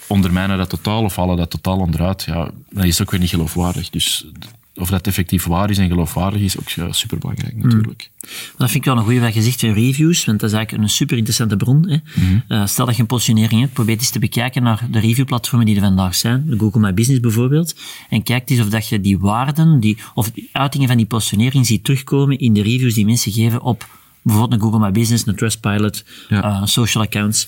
ondermijnen 0.07 0.57
dat 0.57 0.69
totaal 0.69 1.03
of 1.03 1.15
halen 1.15 1.37
dat 1.37 1.49
totaal 1.49 1.77
onderuit, 1.77 2.23
ja, 2.23 2.51
dan 2.69 2.83
is 2.83 2.97
het 2.97 3.01
ook 3.01 3.11
weer 3.11 3.19
niet 3.19 3.29
geloofwaardig. 3.29 3.89
Dus 3.89 4.25
of 4.75 4.89
dat 4.89 5.07
effectief 5.07 5.45
waar 5.45 5.69
is 5.69 5.77
en 5.77 5.87
geloofwaardig 5.87 6.41
is, 6.41 6.59
ook 6.59 6.93
superbelangrijk 6.93 7.53
hmm. 7.53 7.63
natuurlijk. 7.63 8.09
Dat 8.57 8.69
vind 8.69 8.73
ik 8.73 8.85
wel 8.85 8.97
een 8.97 9.03
goede 9.03 9.19
wat 9.19 9.33
je 9.33 9.41
zegt 9.41 9.61
in 9.61 9.73
reviews, 9.73 10.25
want 10.25 10.39
dat 10.39 10.49
is 10.49 10.55
eigenlijk 10.55 10.83
een 10.83 10.89
super 10.89 11.17
interessante 11.17 11.57
bron. 11.57 11.89
Hè. 11.89 11.97
Hmm. 12.13 12.43
Uh, 12.47 12.65
stel 12.65 12.85
dat 12.85 12.95
je 12.95 13.01
een 13.01 13.07
positionering 13.07 13.61
hebt, 13.61 13.73
probeer 13.73 13.97
eens 13.97 14.09
te 14.09 14.19
bekijken 14.19 14.63
naar 14.63 14.87
de 14.91 14.99
reviewplatformen 14.99 15.65
die 15.65 15.75
er 15.75 15.81
vandaag 15.81 16.15
zijn, 16.15 16.45
de 16.47 16.57
Google 16.59 16.79
My 16.79 16.93
Business 16.93 17.21
bijvoorbeeld, 17.21 17.75
en 18.09 18.23
kijk 18.23 18.49
eens 18.49 18.59
of 18.59 18.69
dat 18.69 18.87
je 18.87 19.01
die 19.01 19.19
waarden, 19.19 19.79
die, 19.79 19.97
of 20.13 20.31
die 20.31 20.49
uitingen 20.51 20.87
van 20.87 20.97
die 20.97 21.05
positionering 21.05 21.65
ziet 21.65 21.83
terugkomen 21.83 22.37
in 22.37 22.53
de 22.53 22.61
reviews 22.61 22.93
die 22.93 23.05
mensen 23.05 23.31
geven 23.31 23.61
op 23.61 23.87
bijvoorbeeld 24.21 24.61
een 24.61 24.67
Google 24.67 24.85
My 24.85 24.91
Business, 24.91 25.27
een 25.27 25.35
Trustpilot, 25.35 26.03
ja. 26.29 26.43
uh, 26.43 26.65
social 26.65 27.03
accounts. 27.03 27.47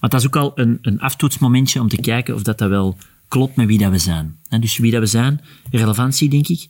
Want 0.00 0.12
dat 0.12 0.20
is 0.20 0.26
ook 0.26 0.36
al 0.36 0.52
een, 0.54 0.78
een 0.82 1.00
aftoetsmomentje 1.00 1.80
om 1.80 1.88
te 1.88 1.96
kijken 1.96 2.34
of 2.34 2.42
dat, 2.42 2.58
dat 2.58 2.68
wel 2.68 2.96
klopt 3.34 3.56
met 3.56 3.66
wie 3.66 3.78
dat 3.78 3.90
we 3.90 3.98
zijn. 3.98 4.36
En 4.48 4.60
dus 4.60 4.78
wie 4.78 4.90
dat 4.90 5.00
we 5.00 5.06
zijn, 5.06 5.40
relevantie, 5.70 6.28
denk 6.28 6.48
ik. 6.48 6.68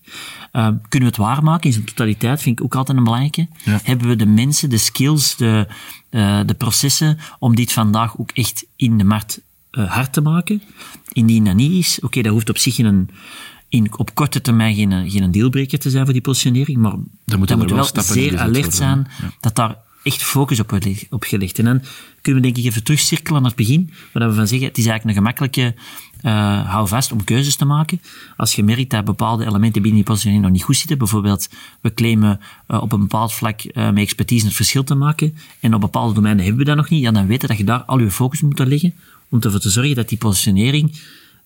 Uh, 0.53 0.68
kunnen 0.88 1.09
we 1.09 1.14
het 1.14 1.16
waarmaken 1.16 1.66
in 1.66 1.72
zijn 1.72 1.85
totaliteit, 1.85 2.42
vind 2.42 2.59
ik 2.59 2.64
ook 2.64 2.74
altijd 2.74 2.98
een 2.98 3.05
belangrijke. 3.05 3.48
Hebben 3.64 4.09
we 4.09 4.16
de 4.16 4.27
mensen, 4.27 4.70
de 4.70 4.79
skills, 4.79 5.37
de, 5.37 5.66
uh, 6.11 6.40
de 6.46 6.55
processen 6.55 7.18
om 7.38 7.55
dit 7.55 7.72
vandaag 7.72 8.18
ook 8.18 8.31
echt 8.31 8.66
in 8.77 8.98
de 8.98 9.05
markt 9.05 9.40
uh, 9.72 9.92
hard 9.92 10.12
te 10.12 10.20
maken? 10.20 10.62
Indien 11.12 11.44
dat 11.44 11.55
niet 11.55 11.72
is, 11.72 11.96
oké, 11.96 12.07
okay, 12.07 12.22
dat 12.22 12.33
hoeft 12.33 12.50
op 12.50 12.59
zich 12.59 12.79
in 12.79 13.11
in, 13.68 13.98
op 13.98 14.14
korte 14.14 14.40
termijn 14.40 14.74
geen, 14.74 15.11
geen 15.11 15.31
dealbreaker 15.31 15.79
te 15.79 15.90
zijn 15.90 16.05
voor 16.05 16.12
die 16.12 16.22
positionering, 16.22 16.79
maar 16.79 16.96
dan 17.24 17.38
moet 17.38 17.50
we 17.50 17.64
wel 17.64 17.88
zeer 18.03 18.38
alert 18.38 18.74
zijn 18.74 19.07
dat 19.40 19.55
daar 19.55 19.77
echt 20.04 20.22
focus 20.22 20.60
op, 20.60 20.78
op 21.10 21.22
gelegd. 21.22 21.58
En 21.58 21.64
dan 21.64 21.82
kunnen 22.20 22.42
we 22.42 22.48
denk 22.48 22.58
ik 22.58 22.70
even 22.70 22.84
terugcirkelen 22.84 23.40
naar 23.42 23.50
het 23.50 23.58
begin, 23.58 23.92
waar 24.12 24.28
we 24.28 24.34
van 24.34 24.48
zeggen, 24.48 24.68
het 24.68 24.78
is 24.78 24.86
eigenlijk 24.86 25.18
een 25.18 25.22
gemakkelijke 25.24 25.74
uh, 26.22 26.70
hou 26.70 26.88
vast 26.88 27.12
om 27.12 27.24
keuzes 27.24 27.56
te 27.56 27.64
maken. 27.64 28.00
Als 28.36 28.54
je 28.54 28.62
merkt 28.62 28.90
dat 28.90 29.04
bepaalde 29.04 29.44
elementen 29.44 29.82
binnen 29.82 29.94
die 29.94 30.04
positionering 30.04 30.44
nog 30.44 30.52
niet 30.52 30.62
goed 30.62 30.76
zitten, 30.76 30.98
bijvoorbeeld 30.98 31.48
we 31.80 31.94
claimen 31.94 32.40
uh, 32.68 32.82
op 32.82 32.92
een 32.92 33.00
bepaald 33.00 33.32
vlak 33.32 33.64
uh, 33.64 33.90
met 33.90 33.96
expertise 33.96 34.46
het 34.46 34.54
verschil 34.54 34.84
te 34.84 34.94
maken, 34.94 35.36
en 35.60 35.74
op 35.74 35.80
bepaalde 35.80 36.14
domeinen 36.14 36.44
hebben 36.44 36.62
we 36.62 36.68
dat 36.68 36.76
nog 36.76 36.88
niet, 36.88 37.02
ja, 37.02 37.10
dan 37.10 37.26
weten 37.26 37.48
dat 37.48 37.58
je 37.58 37.64
daar 37.64 37.82
al 37.82 37.98
je 37.98 38.10
focus 38.10 38.40
moet 38.40 38.58
leggen, 38.58 38.94
om 39.28 39.40
ervoor 39.40 39.60
te 39.60 39.70
zorgen 39.70 39.94
dat 39.94 40.08
die 40.08 40.18
positionering 40.18 41.00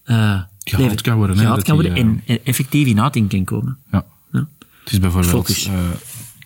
gehaald 0.05 1.01
kan 1.01 1.16
worden. 1.16 1.37
Gehaald 1.37 1.62
kan 1.62 1.75
worden 1.75 1.94
en 1.94 2.40
effectief 2.44 2.87
in 2.87 3.01
uiting 3.01 3.29
kan 3.29 3.44
komen. 3.44 3.77
Ja. 3.92 4.05
ja. 4.33 4.47
Het 4.85 4.92
is 4.92 4.99
bijvoorbeeld... 4.99 5.68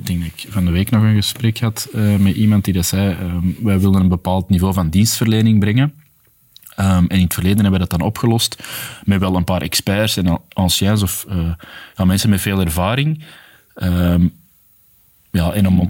ik 0.03 0.07
denk 0.07 0.25
ik 0.25 0.47
van 0.49 0.65
de 0.65 0.71
week 0.71 0.91
nog 0.91 1.03
een 1.03 1.15
gesprek 1.15 1.59
had 1.59 1.89
met 2.19 2.35
iemand 2.35 2.65
die 2.65 2.75
dat 2.75 2.87
zei, 2.87 3.17
wij 3.63 3.81
willen 3.81 4.01
een 4.01 4.09
bepaald 4.09 4.49
niveau 4.49 4.75
van 4.75 4.89
dienstverlening 4.89 5.61
brengen. 5.61 5.95
Um, 6.81 6.87
en 6.87 7.17
in 7.17 7.23
het 7.23 7.35
verleden 7.35 7.63
hebben 7.63 7.81
we 7.81 7.87
dat 7.87 7.99
dan 7.99 8.07
opgelost 8.07 8.63
met 9.05 9.21
wel 9.21 9.37
een 9.37 9.45
paar 9.45 9.63
experts 9.63 10.17
en 10.17 10.41
anciens 10.53 11.03
of 11.03 11.27
uh, 11.29 11.53
ja, 11.97 12.05
mensen 12.05 12.31
met 12.31 12.41
veel 12.41 12.61
ervaring. 12.61 13.25
Um, 13.83 14.33
ja, 15.31 15.53
om, 15.67 15.81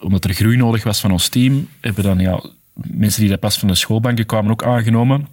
omdat, 0.00 0.24
er 0.24 0.34
groei 0.34 0.56
nodig 0.56 0.82
was 0.82 1.00
van 1.00 1.10
ons 1.10 1.28
team, 1.28 1.68
hebben 1.80 2.04
dan 2.04 2.18
ja, 2.18 2.42
mensen 2.74 3.20
die 3.20 3.30
dat 3.30 3.40
pas 3.40 3.58
van 3.58 3.68
de 3.68 3.74
schoolbanken 3.74 4.26
kwamen 4.26 4.50
ook 4.50 4.64
aangenomen. 4.64 5.28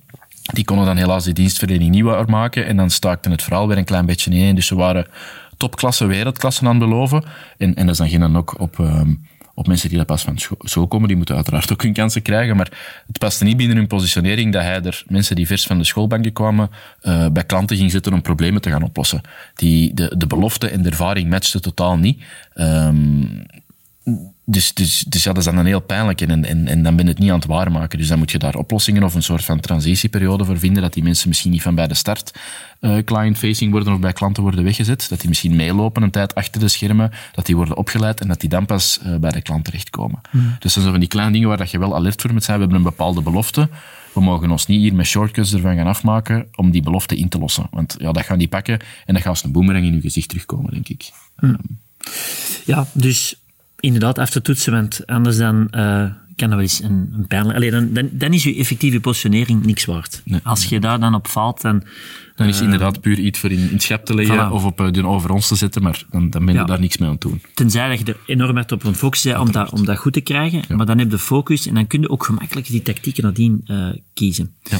Die 0.53 0.65
konden 0.65 0.85
dan 0.85 0.97
helaas 0.97 1.23
die 1.23 1.33
dienstverlening 1.33 1.91
niet 1.91 2.03
waar 2.03 2.29
maken 2.29 2.65
en 2.65 2.77
dan 2.77 2.89
staakte 2.89 3.29
het 3.29 3.43
verhaal 3.43 3.67
weer 3.67 3.77
een 3.77 3.83
klein 3.83 4.05
beetje 4.05 4.31
in. 4.31 4.55
Dus 4.55 4.67
ze 4.67 4.75
waren 4.75 5.07
topklasse, 5.57 6.05
wereldklasse 6.05 6.67
aan 6.67 6.79
beloven. 6.79 7.23
En, 7.57 7.75
en 7.75 7.85
dat 7.85 7.91
is 7.91 7.97
dan 7.97 8.09
geen 8.09 8.35
ook 8.35 8.59
op... 8.59 8.77
Um, 8.77 9.27
op 9.57 9.67
mensen 9.67 9.89
die 9.89 9.97
dat 9.97 10.07
pas 10.07 10.23
van 10.23 10.37
school 10.59 10.87
komen, 10.87 11.07
die 11.07 11.17
moeten 11.17 11.35
uiteraard 11.35 11.71
ook 11.71 11.81
hun 11.81 11.93
kansen 11.93 12.21
krijgen. 12.21 12.55
Maar 12.55 12.71
het 13.07 13.17
paste 13.17 13.43
niet 13.43 13.57
binnen 13.57 13.77
hun 13.77 13.87
positionering 13.87 14.53
dat 14.53 14.61
hij 14.61 14.81
er 14.81 15.03
mensen 15.07 15.35
die 15.35 15.47
vers 15.47 15.65
van 15.65 15.77
de 15.77 15.83
schoolbanken 15.83 16.33
kwamen, 16.33 16.69
uh, 17.01 17.27
bij 17.27 17.43
klanten 17.43 17.77
ging 17.77 17.91
zitten 17.91 18.13
om 18.13 18.21
problemen 18.21 18.61
te 18.61 18.69
gaan 18.69 18.83
oplossen. 18.83 19.21
Die, 19.55 19.93
de, 19.93 20.13
de 20.17 20.27
belofte 20.27 20.69
en 20.69 20.81
de 20.81 20.89
ervaring 20.89 21.29
matchten 21.29 21.61
totaal 21.61 21.97
niet. 21.97 22.23
Um, 22.55 23.45
dus, 24.45 24.73
dus, 24.73 25.05
dus 25.07 25.23
ja, 25.23 25.33
dat 25.33 25.45
is 25.45 25.53
dan 25.53 25.65
heel 25.65 25.79
pijnlijk 25.79 26.21
en, 26.21 26.45
en, 26.45 26.67
en 26.67 26.83
dan 26.83 26.95
ben 26.95 27.05
je 27.05 27.11
het 27.11 27.19
niet 27.19 27.29
aan 27.29 27.35
het 27.39 27.45
waarmaken. 27.45 27.99
Dus 27.99 28.07
dan 28.07 28.17
moet 28.17 28.31
je 28.31 28.37
daar 28.37 28.55
oplossingen 28.55 29.03
of 29.03 29.15
een 29.15 29.23
soort 29.23 29.45
van 29.45 29.59
transitieperiode 29.59 30.45
voor 30.45 30.59
vinden, 30.59 30.81
dat 30.81 30.93
die 30.93 31.03
mensen 31.03 31.27
misschien 31.27 31.51
niet 31.51 31.61
van 31.61 31.75
bij 31.75 31.87
de 31.87 31.93
start 31.93 32.31
uh, 32.81 32.97
client-facing 32.97 33.71
worden 33.71 33.93
of 33.93 33.99
bij 33.99 34.13
klanten 34.13 34.43
worden 34.43 34.63
weggezet, 34.63 35.09
dat 35.09 35.19
die 35.19 35.29
misschien 35.29 35.55
meelopen 35.55 36.03
een 36.03 36.11
tijd 36.11 36.35
achter 36.35 36.61
de 36.61 36.67
schermen, 36.67 37.11
dat 37.33 37.45
die 37.45 37.55
worden 37.55 37.77
opgeleid 37.77 38.21
en 38.21 38.27
dat 38.27 38.39
die 38.39 38.49
dan 38.49 38.65
pas 38.65 38.99
uh, 39.05 39.15
bij 39.15 39.31
de 39.31 39.41
klant 39.41 39.63
terechtkomen. 39.63 40.21
Mm. 40.31 40.41
Dus 40.41 40.59
dat 40.59 40.71
zijn 40.71 40.85
zo 40.85 40.91
van 40.91 40.99
die 40.99 41.09
kleine 41.09 41.31
dingen 41.33 41.47
waar 41.47 41.57
dat 41.57 41.71
je 41.71 41.79
wel 41.79 41.95
alert 41.95 42.21
voor 42.21 42.33
moet 42.33 42.43
zijn. 42.43 42.57
We 42.57 42.63
hebben 42.63 42.81
een 42.81 42.89
bepaalde 42.89 43.21
belofte. 43.21 43.69
We 44.13 44.21
mogen 44.21 44.51
ons 44.51 44.65
niet 44.65 44.79
hier 44.79 44.95
met 44.95 45.05
shortcuts 45.05 45.53
ervan 45.53 45.75
gaan 45.75 45.87
afmaken 45.87 46.47
om 46.55 46.71
die 46.71 46.81
belofte 46.81 47.15
in 47.15 47.29
te 47.29 47.39
lossen. 47.39 47.67
Want 47.71 47.95
ja, 47.99 48.11
dat 48.11 48.25
gaan 48.25 48.37
die 48.37 48.47
pakken 48.47 48.79
en 49.05 49.13
dat 49.13 49.17
gaat 49.17 49.31
als 49.31 49.43
een 49.43 49.51
boemerang 49.51 49.85
in 49.85 49.93
je 49.93 50.01
gezicht 50.01 50.29
terugkomen, 50.29 50.71
denk 50.71 50.87
ik. 50.87 51.11
Mm. 51.39 51.57
Ja, 52.65 52.87
dus 52.93 53.35
inderdaad 53.85 54.19
aftoetsen, 54.19 54.71
want 54.71 55.05
anders 55.05 55.37
dan 55.37 55.67
uh, 55.71 56.05
kan 56.35 56.49
dat 56.49 56.49
wel 56.49 56.59
eens 56.59 56.83
een, 56.83 57.13
een 57.17 57.27
pijnlijk... 57.27 57.55
Allee, 57.55 57.71
dan, 57.71 57.93
dan, 57.93 58.09
dan, 58.11 58.33
is 58.33 58.43
je 58.43 58.55
effectieve 58.55 58.99
positionering 58.99 59.65
niks 59.65 59.85
waard. 59.85 60.23
Als 60.43 60.65
je 60.65 60.79
daar 60.79 60.99
dan 60.99 61.15
op 61.15 61.27
valt, 61.27 61.61
dan... 61.61 61.83
Dan 62.35 62.47
is 62.47 62.59
het 62.59 62.65
uh, 62.65 62.71
inderdaad 62.71 63.01
puur 63.01 63.19
iets 63.19 63.39
voor 63.39 63.51
in, 63.51 63.59
in 63.59 63.69
het 63.71 63.83
schep 63.83 64.05
te 64.05 64.15
leggen 64.15 64.51
of 64.51 64.65
op 64.65 64.81
uh, 64.81 64.91
de 64.91 65.07
over 65.07 65.31
ons 65.31 65.47
te 65.47 65.55
zetten, 65.55 65.81
maar 65.81 66.03
dan, 66.11 66.29
dan 66.29 66.45
ben 66.45 66.53
je 66.53 66.59
ja. 66.59 66.65
daar 66.65 66.79
niks 66.79 66.97
mee 66.97 67.07
aan 67.07 67.13
het 67.13 67.23
doen. 67.23 67.41
Tenzij 67.53 67.89
dat 67.89 67.99
je 67.99 68.05
er 68.05 68.17
enorm 68.25 68.55
hard 68.55 68.71
op 68.71 68.83
een 68.83 68.95
focus 68.95 69.23
bent 69.23 69.37
om 69.37 69.51
dat, 69.51 69.69
om 69.69 69.85
dat 69.85 69.97
goed 69.97 70.13
te 70.13 70.21
krijgen, 70.21 70.63
ja. 70.67 70.75
maar 70.75 70.85
dan 70.85 70.97
heb 70.97 71.07
je 71.07 71.15
de 71.15 71.21
focus 71.21 71.67
en 71.67 71.73
dan 71.73 71.87
kun 71.87 72.01
je 72.01 72.09
ook 72.09 72.23
gemakkelijk 72.23 72.67
die 72.67 72.81
tactieken 72.81 73.23
nadien 73.23 73.65
kiezen. 74.13 74.53
Ja. 74.63 74.77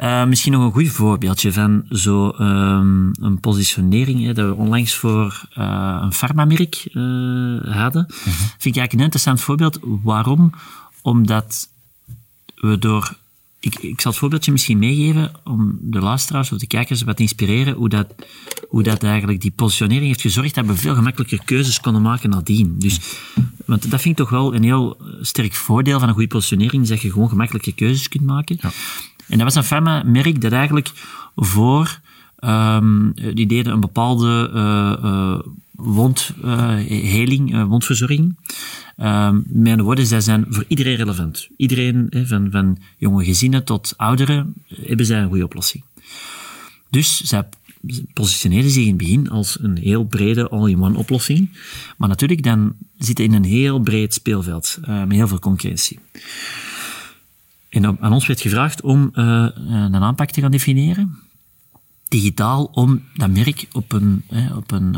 Uh, 0.00 0.24
misschien 0.24 0.52
nog 0.52 0.62
een 0.62 0.72
goed 0.72 0.88
voorbeeldje 0.88 1.52
van 1.52 1.84
zo 1.90 2.34
um, 2.40 3.10
een 3.20 3.40
positionering 3.40 4.24
hè, 4.24 4.32
dat 4.32 4.48
we 4.48 4.54
onlangs 4.54 4.94
voor 4.94 5.48
uh, 5.58 5.98
een 6.02 6.12
farmamerk 6.12 6.88
uh, 6.92 7.74
hadden. 7.76 8.04
Mm 8.08 8.16
-hmm. 8.24 8.32
Vind 8.32 8.76
ik 8.76 8.76
eigenlijk 8.76 8.92
een 8.92 9.00
interessant 9.00 9.40
voorbeeld. 9.40 9.78
Waarom? 10.02 10.52
Omdat 11.02 11.68
we 12.54 12.78
door... 12.78 13.16
Ik, 13.60 13.78
ik 13.78 14.00
zal 14.00 14.10
het 14.10 14.20
voorbeeldje 14.20 14.52
misschien 14.52 14.78
meegeven 14.78 15.32
om 15.44 15.78
de 15.80 16.00
luisteraars 16.00 16.52
of 16.52 16.58
de 16.58 16.66
kijkers 16.66 17.02
wat 17.02 17.16
te 17.16 17.22
inspireren 17.22 17.74
hoe 17.74 17.88
dat, 17.88 18.14
hoe 18.68 18.82
dat 18.82 19.02
eigenlijk 19.02 19.40
die 19.40 19.50
positionering 19.50 20.06
heeft 20.06 20.20
gezorgd 20.20 20.54
dat 20.54 20.66
we 20.66 20.76
veel 20.76 20.94
gemakkelijker 20.94 21.44
keuzes 21.44 21.80
konden 21.80 22.02
maken 22.02 22.30
nadien. 22.30 22.78
Dus, 22.78 23.00
want 23.64 23.90
dat 23.90 24.00
vind 24.00 24.18
ik 24.18 24.24
toch 24.24 24.30
wel 24.30 24.54
een 24.54 24.62
heel 24.62 24.96
sterk 25.20 25.54
voordeel 25.54 25.98
van 25.98 26.08
een 26.08 26.14
goede 26.14 26.28
positionering, 26.28 26.86
dat 26.86 27.02
je 27.02 27.10
gewoon 27.10 27.28
gemakkelijke 27.28 27.72
keuzes 27.72 28.08
kunt 28.08 28.24
maken. 28.24 28.58
Ja. 28.60 28.70
En 29.28 29.38
dat 29.38 29.42
was 29.42 29.54
een 29.54 29.64
pharma-merk 29.64 30.40
dat 30.40 30.52
eigenlijk 30.52 30.90
voor, 31.36 32.00
um, 32.40 33.12
die 33.34 33.46
deden 33.46 33.72
een 33.72 33.80
bepaalde 33.80 34.50
uh, 34.54 35.04
uh, 35.04 35.38
wondheling, 35.70 37.54
uh, 37.54 37.64
wondverzorging. 37.64 38.36
Um, 39.02 39.44
mijn 39.46 39.82
woorden, 39.82 40.06
zij 40.06 40.20
zijn 40.20 40.46
voor 40.48 40.64
iedereen 40.68 40.96
relevant. 40.96 41.48
Iedereen, 41.56 42.08
van, 42.10 42.48
van 42.50 42.78
jonge 42.98 43.24
gezinnen 43.24 43.64
tot 43.64 43.94
ouderen, 43.96 44.54
hebben 44.66 45.06
zij 45.06 45.20
een 45.20 45.28
goede 45.28 45.44
oplossing. 45.44 45.84
Dus 46.90 47.20
zij 47.20 47.48
positioneren 48.12 48.70
zich 48.70 48.82
in 48.82 48.88
het 48.88 48.96
begin 48.96 49.30
als 49.30 49.58
een 49.60 49.78
heel 49.78 50.04
brede 50.04 50.48
all-in-one 50.48 50.98
oplossing. 50.98 51.58
Maar 51.96 52.08
natuurlijk, 52.08 52.42
dan 52.42 52.74
zitten 52.98 53.24
in 53.24 53.32
een 53.32 53.44
heel 53.44 53.80
breed 53.80 54.14
speelveld, 54.14 54.78
met 54.86 55.12
heel 55.12 55.28
veel 55.28 55.38
concurrentie. 55.38 55.98
En 57.76 57.96
aan 58.00 58.12
ons 58.12 58.26
werd 58.26 58.40
gevraagd 58.40 58.82
om 58.82 59.10
uh, 59.14 59.48
een 59.54 60.02
aanpak 60.02 60.30
te 60.30 60.40
gaan 60.40 60.50
definiëren, 60.50 61.18
digitaal, 62.08 62.64
om 62.64 63.02
dat 63.14 63.30
merk 63.30 63.66
op 63.72 63.92
een, 63.92 64.22
eh, 64.28 64.56
op 64.56 64.70
een 64.70 64.96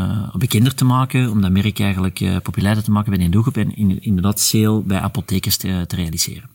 uh, 0.53 0.67
te 0.67 0.85
maken, 0.85 1.31
om 1.31 1.41
dat 1.41 1.51
merk 1.51 1.81
eigenlijk 1.81 2.43
populairder 2.43 2.85
te 2.85 2.91
maken 2.91 3.13
bij 3.13 3.25
een 3.25 3.31
doelgroep 3.31 3.57
en 3.57 3.77
in, 3.77 4.03
inderdaad 4.03 4.41
sale 4.41 4.83
bij 4.83 5.01
apothekers 5.01 5.57
te, 5.57 5.85
te 5.87 5.97
realiseren. 5.97 6.51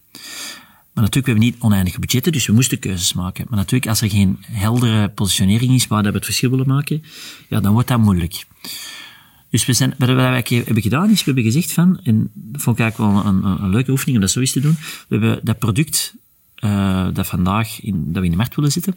Maar 0.94 1.04
natuurlijk, 1.04 1.26
we 1.26 1.32
hebben 1.32 1.50
niet 1.50 1.60
oneindige 1.60 2.00
budgetten, 2.00 2.32
dus 2.32 2.48
we 2.48 2.54
moesten 2.54 2.80
keuzes 2.80 3.14
maken. 3.14 3.46
Maar 3.50 3.58
natuurlijk, 3.58 3.90
als 3.90 4.02
er 4.02 4.10
geen 4.10 4.38
heldere 4.42 5.10
positionering 5.10 5.74
is 5.74 5.88
waar 5.88 6.04
we 6.04 6.10
het 6.10 6.26
verschil 6.26 6.50
willen 6.50 6.68
maken, 6.68 7.04
ja, 7.50 7.60
dan 7.60 7.74
wordt 7.74 7.88
dat 7.88 8.00
moeilijk. 8.00 8.46
Dus 9.54 9.66
we 9.66 9.74
zijn, 9.74 9.94
wat 9.98 10.10
we 10.10 10.22
hebben 10.22 10.82
gedaan 10.82 11.10
is, 11.10 11.20
we 11.20 11.26
hebben 11.26 11.44
gezegd 11.44 11.74
van, 11.74 12.00
en 12.04 12.32
dat 12.34 12.62
vond 12.62 12.80
ik 12.80 12.82
eigenlijk 12.84 13.14
wel 13.14 13.26
een, 13.26 13.44
een, 13.64 13.70
leuke 13.70 13.92
oefening 13.92 14.18
om 14.18 14.22
dat 14.22 14.32
zo 14.32 14.40
eens 14.40 14.52
te 14.52 14.60
doen, 14.60 14.76
we 15.08 15.16
hebben 15.18 15.40
dat 15.44 15.60
product 15.60 16.16
uh, 16.64 17.08
dat 17.14 17.28
vandaag 17.28 17.82
in, 17.82 18.06
dat 18.06 18.20
we 18.20 18.24
in 18.24 18.32
de 18.32 18.38
markt 18.38 18.56
willen 18.56 18.72
zetten, 18.72 18.96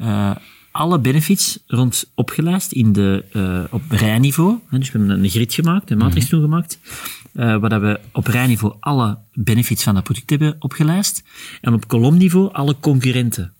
uh, 0.00 0.36
alle 0.70 0.98
benefits 0.98 1.58
rond 1.66 2.10
opgelijst 2.14 2.72
in 2.72 2.92
de, 2.92 3.24
uh, 3.32 3.64
op 3.70 3.82
rijniveau. 3.88 4.58
Dus 4.70 4.92
we 4.92 4.98
hebben 4.98 5.24
een 5.24 5.30
grid 5.30 5.54
gemaakt, 5.54 5.90
een 5.90 5.98
matrix 5.98 6.30
-hmm. 6.30 6.40
gemaakt, 6.40 6.78
waar 7.32 7.80
we 7.80 8.00
op 8.12 8.26
rijniveau 8.26 8.74
alle 8.80 9.18
benefits 9.32 9.82
van 9.82 9.94
dat 9.94 10.04
product 10.04 10.30
hebben 10.30 10.56
opgelijst. 10.58 11.22
En 11.60 11.74
op 11.74 11.88
kolomniveau 11.88 12.52
alle 12.52 12.76
concurrenten. 12.80 13.52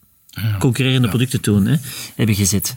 Concurrerende 0.59 1.09
producten 1.09 1.41
toen 1.41 1.67
hè, 1.67 1.77
hebben 2.15 2.35
gezet. 2.35 2.77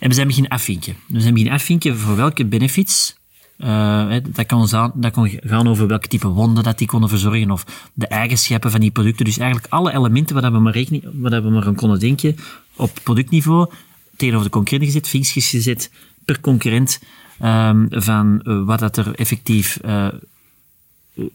En 0.00 0.08
we 0.08 0.14
zijn 0.14 0.26
beginnen 0.26 0.50
afvinken. 0.50 0.96
We 1.08 1.20
zijn 1.20 1.32
beginnen 1.32 1.58
afvinken 1.58 1.98
voor 1.98 2.16
welke 2.16 2.44
benefits 2.44 3.18
uh, 3.58 4.16
dat, 4.28 4.46
kan 4.46 4.68
aan, 4.72 4.92
dat 4.94 5.12
kan 5.12 5.30
gaan 5.40 5.68
over 5.68 5.86
welke 5.86 6.08
type 6.08 6.28
wonden 6.28 6.64
dat 6.64 6.78
die 6.78 6.86
konden 6.86 7.08
verzorgen 7.08 7.50
of 7.50 7.90
de 7.94 8.06
eigenschappen 8.06 8.70
van 8.70 8.80
die 8.80 8.90
producten. 8.90 9.24
Dus 9.24 9.38
eigenlijk 9.38 9.72
alle 9.72 9.92
elementen 9.92 10.40
waar 10.40 10.52
we 10.52 10.58
maar, 10.58 10.72
rekening, 10.72 11.04
waar 11.14 11.42
we 11.42 11.50
maar 11.50 11.66
aan 11.66 11.74
konden 11.74 11.98
denken 11.98 12.36
op 12.76 12.98
productniveau 13.02 13.70
tegenover 14.16 14.46
de 14.46 14.52
concurrent 14.52 14.90
gezet, 14.90 15.08
vinkjes 15.08 15.48
gezet 15.48 15.90
per 16.24 16.40
concurrent 16.40 17.00
um, 17.42 17.86
van 17.90 18.40
uh, 18.44 18.64
wat 18.64 18.78
dat 18.78 18.96
er 18.96 19.14
effectief 19.14 19.78
uh, 19.84 20.08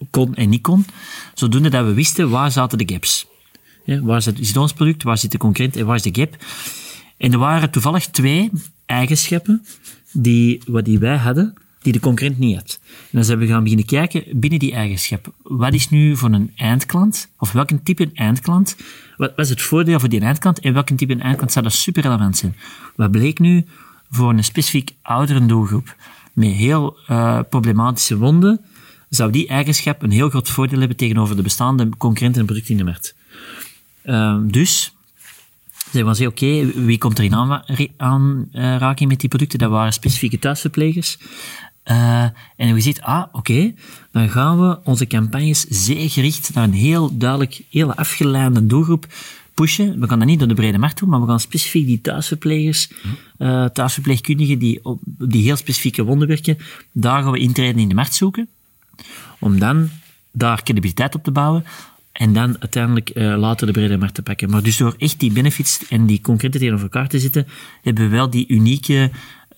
kon 0.09 0.35
en 0.35 0.49
niet 0.49 0.61
kon. 0.61 0.85
Zodoende 1.33 1.69
dat 1.69 1.85
we 1.85 1.93
wisten 1.93 2.29
waar 2.29 2.51
zaten 2.51 2.77
de 2.77 2.93
gaps. 2.93 3.27
Waar 3.85 4.21
zit, 4.21 4.57
ons 4.57 4.73
product, 4.73 5.03
waar 5.03 5.17
zit 5.17 5.31
de 5.31 5.37
concurrent 5.37 5.75
en 5.75 5.85
waar 5.85 5.95
is 5.95 6.01
de 6.01 6.09
gap? 6.13 6.35
En 7.17 7.31
er 7.31 7.39
waren 7.39 7.69
toevallig 7.69 8.07
twee 8.07 8.51
eigenschappen 8.85 9.65
die, 10.11 10.61
wat 10.67 10.85
die 10.85 10.99
wij 10.99 11.17
hadden, 11.17 11.53
die 11.81 11.93
de 11.93 11.99
concurrent 11.99 12.37
niet 12.39 12.55
had. 12.55 12.79
En 12.83 13.09
dan 13.11 13.23
zijn 13.23 13.39
we 13.39 13.47
gaan 13.47 13.63
beginnen 13.63 13.85
kijken 13.85 14.39
binnen 14.39 14.59
die 14.59 14.73
eigenschappen. 14.73 15.33
Wat 15.43 15.73
is 15.73 15.89
nu 15.89 16.17
voor 16.17 16.31
een 16.31 16.51
eindklant, 16.55 17.29
of 17.37 17.51
welke 17.51 17.83
type 17.83 18.09
eindklant, 18.13 18.75
wat 19.17 19.33
is 19.35 19.49
het 19.49 19.61
voordeel 19.61 19.99
voor 19.99 20.09
die 20.09 20.19
eindklant 20.19 20.59
en 20.59 20.73
welke 20.73 20.95
type 20.95 21.15
eindklant 21.15 21.51
zou 21.51 21.65
dat 21.65 21.73
super 21.73 22.01
relevant 22.01 22.37
zijn? 22.37 22.55
Wat 22.95 23.11
bleek 23.11 23.39
nu 23.39 23.65
voor 24.09 24.29
een 24.29 24.43
specifiek 24.43 24.91
oudere 25.01 25.45
doelgroep 25.45 25.95
met 26.33 26.51
heel 26.51 26.97
uh, 27.09 27.39
problematische 27.49 28.17
wonden, 28.17 28.61
zou 29.09 29.31
die 29.31 29.47
eigenschap 29.47 30.01
een 30.01 30.11
heel 30.11 30.29
groot 30.29 30.49
voordeel 30.49 30.79
hebben 30.79 30.97
tegenover 30.97 31.35
de 31.35 31.41
bestaande 31.41 31.89
concurrenten 31.97 32.41
en 32.41 32.47
producten 32.47 32.71
in 32.71 32.77
de 32.77 32.83
markt. 32.83 33.15
Uh, 34.05 34.37
dus, 34.41 34.93
was 35.91 36.21
oké, 36.21 36.65
wie 36.65 36.97
komt 36.97 37.17
er 37.17 37.23
in 37.23 37.35
aanraking 37.97 39.09
met 39.09 39.19
die 39.19 39.29
producten? 39.29 39.59
Dat 39.59 39.69
waren 39.69 39.93
specifieke 39.93 40.39
thuisverplegers. 40.39 41.17
Uh, 41.85 42.23
en 42.55 42.73
we 42.73 42.81
ziet, 42.81 43.01
ah, 43.01 43.23
oké, 43.31 43.73
dan 44.11 44.29
gaan 44.29 44.59
we 44.59 44.79
onze 44.83 45.07
campagnes 45.07 45.65
zeer 45.69 46.09
gericht 46.09 46.53
naar 46.53 46.63
een 46.63 46.73
heel 46.73 47.17
duidelijk, 47.17 47.61
heel 47.69 47.93
afgeleide 47.93 48.65
doelgroep 48.65 49.07
pushen. 49.53 49.99
We 49.99 50.07
gaan 50.07 50.19
dat 50.19 50.27
niet 50.27 50.39
door 50.39 50.47
de 50.47 50.53
brede 50.53 50.77
markt 50.77 50.99
doen, 50.99 51.09
maar 51.09 51.21
we 51.21 51.27
gaan 51.27 51.39
specifiek 51.39 51.85
die 51.85 52.01
thuisverplegers, 52.01 52.91
uh, 53.37 53.65
thuisverpleegkundigen 53.65 54.59
die 54.59 54.85
op 54.85 54.99
die 55.03 55.43
heel 55.43 55.55
specifieke 55.55 56.03
wonden 56.03 56.27
werken, 56.27 56.57
daar 56.91 57.23
gaan 57.23 57.31
we 57.31 57.39
intreden 57.39 57.81
in 57.81 57.89
de 57.89 57.95
markt 57.95 58.15
zoeken. 58.15 58.47
Om 59.39 59.59
dan 59.59 59.89
daar 60.31 60.63
credibiliteit 60.63 61.15
op 61.15 61.23
te 61.23 61.31
bouwen 61.31 61.65
en 62.17 62.33
dan 62.33 62.55
uiteindelijk 62.59 63.11
uh, 63.13 63.37
later 63.37 63.67
de 63.67 63.73
brede 63.73 63.97
markt 63.97 64.13
te 64.13 64.21
pakken. 64.21 64.49
Maar 64.49 64.63
dus 64.63 64.77
door 64.77 64.95
echt 64.97 65.19
die 65.19 65.31
benefits 65.31 65.87
en 65.87 66.05
die 66.05 66.21
concrete 66.21 66.57
tegenover 66.57 66.85
elkaar 66.85 67.07
te 67.07 67.19
zetten, 67.19 67.47
hebben 67.81 68.03
we 68.03 68.09
wel 68.09 68.29
die 68.29 68.47
unieke 68.47 69.11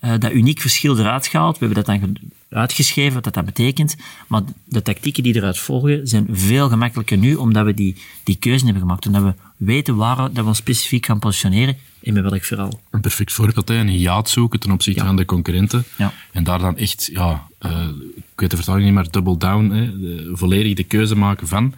uh, 0.04 0.12
dat 0.18 0.32
uniek 0.32 0.60
verschil 0.60 0.98
eruit 0.98 1.26
gehaald. 1.26 1.58
We 1.58 1.66
hebben 1.66 1.84
dat 1.84 2.00
dan 2.00 2.16
uitgeschreven, 2.48 3.14
wat 3.14 3.24
dat, 3.24 3.34
dat 3.34 3.44
betekent. 3.44 3.96
Maar 4.26 4.42
de 4.64 4.82
tactieken 4.82 5.22
die 5.22 5.36
eruit 5.36 5.58
volgen 5.58 6.06
zijn 6.06 6.26
veel 6.30 6.68
gemakkelijker 6.68 7.18
nu, 7.18 7.34
omdat 7.34 7.64
we 7.64 7.74
die, 7.74 7.96
die 8.24 8.36
keuze 8.36 8.64
hebben 8.64 8.82
gemaakt. 8.82 9.06
Omdat 9.06 9.22
we 9.22 9.34
weten 9.56 9.96
waar 9.96 10.16
dat 10.16 10.32
we 10.32 10.44
ons 10.44 10.58
specifiek 10.58 11.06
gaan 11.06 11.18
positioneren 11.18 11.76
en 12.02 12.12
met 12.12 12.22
welk 12.22 12.44
verhaal. 12.44 12.80
Een 12.90 13.00
perfect 13.00 13.32
voorbeeld, 13.32 13.68
hè? 13.68 13.74
een 13.74 13.88
hiaat 13.88 14.30
zoeken 14.30 14.60
ten 14.60 14.70
opzichte 14.70 15.00
ja. 15.00 15.06
van 15.06 15.16
de 15.16 15.24
concurrenten. 15.24 15.84
Ja. 15.96 16.12
En 16.32 16.44
daar 16.44 16.58
dan 16.58 16.76
echt, 16.76 17.10
ja, 17.12 17.46
uh, 17.66 17.88
ik 18.16 18.40
weet 18.40 18.50
de 18.50 18.56
vertaling 18.56 18.84
niet, 18.84 18.94
maar 18.94 19.10
double 19.10 19.36
down, 19.36 19.70
hè? 19.70 19.98
De, 19.98 20.30
volledig 20.32 20.74
de 20.74 20.84
keuze 20.84 21.16
maken 21.16 21.48
van. 21.48 21.74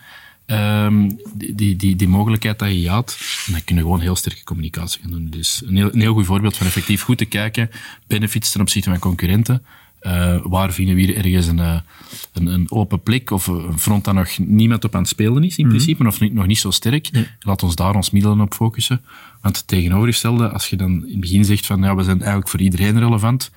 Um, 0.51 1.19
die, 1.35 1.77
die, 1.77 1.97
die 1.97 2.09
mogelijkheid 2.09 2.59
dat 2.59 2.69
je 2.69 2.81
jaat, 2.81 3.19
dan 3.47 3.65
kun 3.65 3.77
je 3.77 3.83
gewoon 3.83 4.01
heel 4.01 4.17
sterke 4.17 4.45
communicatie 4.45 5.01
gaan 5.03 5.11
doen. 5.11 5.27
Dus 5.31 5.63
een 5.67 5.77
heel, 5.77 5.93
een 5.93 6.01
heel 6.01 6.13
goed 6.13 6.27
voorbeeld 6.27 6.57
van 6.57 6.67
effectief 6.67 7.03
goed 7.03 7.19
te 7.19 7.25
kijken, 7.25 7.71
benefits 8.07 8.51
ten 8.53 8.61
opzichte 8.61 8.91
van 8.91 8.99
concurrenten. 8.99 9.63
Uh, 10.03 10.37
waar 10.43 10.73
vinden 10.73 10.95
we 10.95 11.01
hier 11.01 11.17
ergens 11.17 11.47
een, 11.47 11.59
een, 11.59 12.47
een, 12.47 12.71
open 12.71 13.03
plek 13.03 13.31
of 13.31 13.47
een 13.47 13.79
front 13.79 14.05
dat 14.05 14.15
nog 14.15 14.39
niemand 14.39 14.85
op 14.85 14.95
aan 14.95 15.01
het 15.01 15.11
spelen 15.11 15.45
is, 15.45 15.57
in 15.57 15.65
mm 15.65 15.71
-hmm. 15.71 15.79
principe, 15.79 16.07
of 16.07 16.21
niet, 16.21 16.33
nog 16.33 16.47
niet 16.47 16.59
zo 16.59 16.71
sterk. 16.71 17.11
Nee. 17.11 17.27
Laat 17.41 17.63
ons 17.63 17.75
daar 17.75 17.95
ons 17.95 18.11
middelen 18.11 18.41
op 18.41 18.55
focussen. 18.55 19.03
Want 19.41 19.57
het 19.57 19.67
tegenovergestelde, 19.67 20.49
als 20.49 20.71
je 20.71 20.77
dan 20.77 20.91
in 20.91 21.11
het 21.11 21.21
begin 21.21 21.45
zegt 21.45 21.67
van 21.67 21.83
ja, 21.83 21.95
we 21.95 22.03
zijn 22.03 22.19
eigenlijk 22.19 22.49
voor 22.49 22.61
iedereen 22.61 22.99
relevant, 22.99 23.51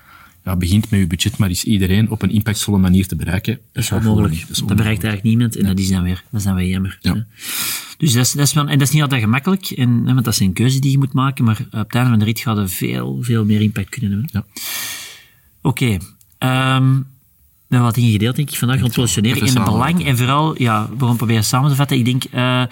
ja, 0.43 0.56
begint 0.56 0.89
met 0.89 0.99
je 0.99 1.08
budget, 1.08 1.38
maar 1.38 1.49
is 1.49 1.63
iedereen 1.63 2.10
op 2.10 2.21
een 2.21 2.32
impactvolle 2.32 2.77
manier 2.77 3.08
te 3.08 3.15
bereiken. 3.15 3.60
Dat 3.71 3.84
is 3.84 3.91
onmogelijk. 3.91 4.47
Dat, 4.47 4.58
dat, 4.58 4.77
bereikt 4.77 5.03
eigenlijk 5.03 5.23
niemand 5.23 5.56
en 5.56 5.65
dat 5.65 5.79
is 5.79 5.89
dan 5.89 6.03
weer, 6.03 6.23
dat 6.32 6.39
is 6.39 6.45
dan 6.45 6.56
weer 6.56 6.67
jammer. 6.67 6.97
Ja. 7.01 7.25
Dus 7.97 8.13
dat 8.13 8.25
is, 8.25 8.32
dat 8.32 8.47
is 8.47 8.53
wel, 8.53 8.67
en 8.67 8.77
dat 8.77 8.88
is 8.88 8.93
niet 8.93 9.01
altijd 9.01 9.21
gemakkelijk, 9.21 9.69
en, 9.69 10.03
want 10.03 10.23
dat 10.23 10.34
is 10.34 10.39
een 10.39 10.53
keuze 10.53 10.79
die 10.79 10.91
je 10.91 10.97
moet 10.97 11.13
maken, 11.13 11.45
maar 11.45 11.60
op 11.71 11.71
het 11.71 11.95
einde 11.95 12.10
van 12.10 12.19
de 12.19 12.25
rit 12.25 12.39
gaat 12.39 12.58
er 12.58 12.69
veel, 12.69 13.17
veel 13.21 13.45
meer 13.45 13.62
impact 13.62 13.89
kunnen 13.89 14.12
hebben. 14.12 14.29
Ja. 14.34 14.45
Oké. 15.62 15.99
Okay. 16.39 16.75
Um, 16.77 17.12
we 17.67 17.79
hebben 17.79 17.93
wat 17.93 17.95
dingen 17.95 18.12
gedeeld, 18.12 18.36
denk 18.36 18.49
ik, 18.49 18.58
vandaag 18.58 18.79
rond 18.79 18.93
positionering 18.93 19.47
en 19.47 19.56
het 19.56 19.63
belang. 19.63 20.06
En 20.06 20.17
vooral, 20.17 20.62
ja, 20.62 20.89
we 20.97 21.15
proberen 21.15 21.43
samen 21.43 21.69
te 21.69 21.75
vatten. 21.75 21.97
Ik 21.97 22.06
denk, 22.06 22.23
uh, 22.34 22.63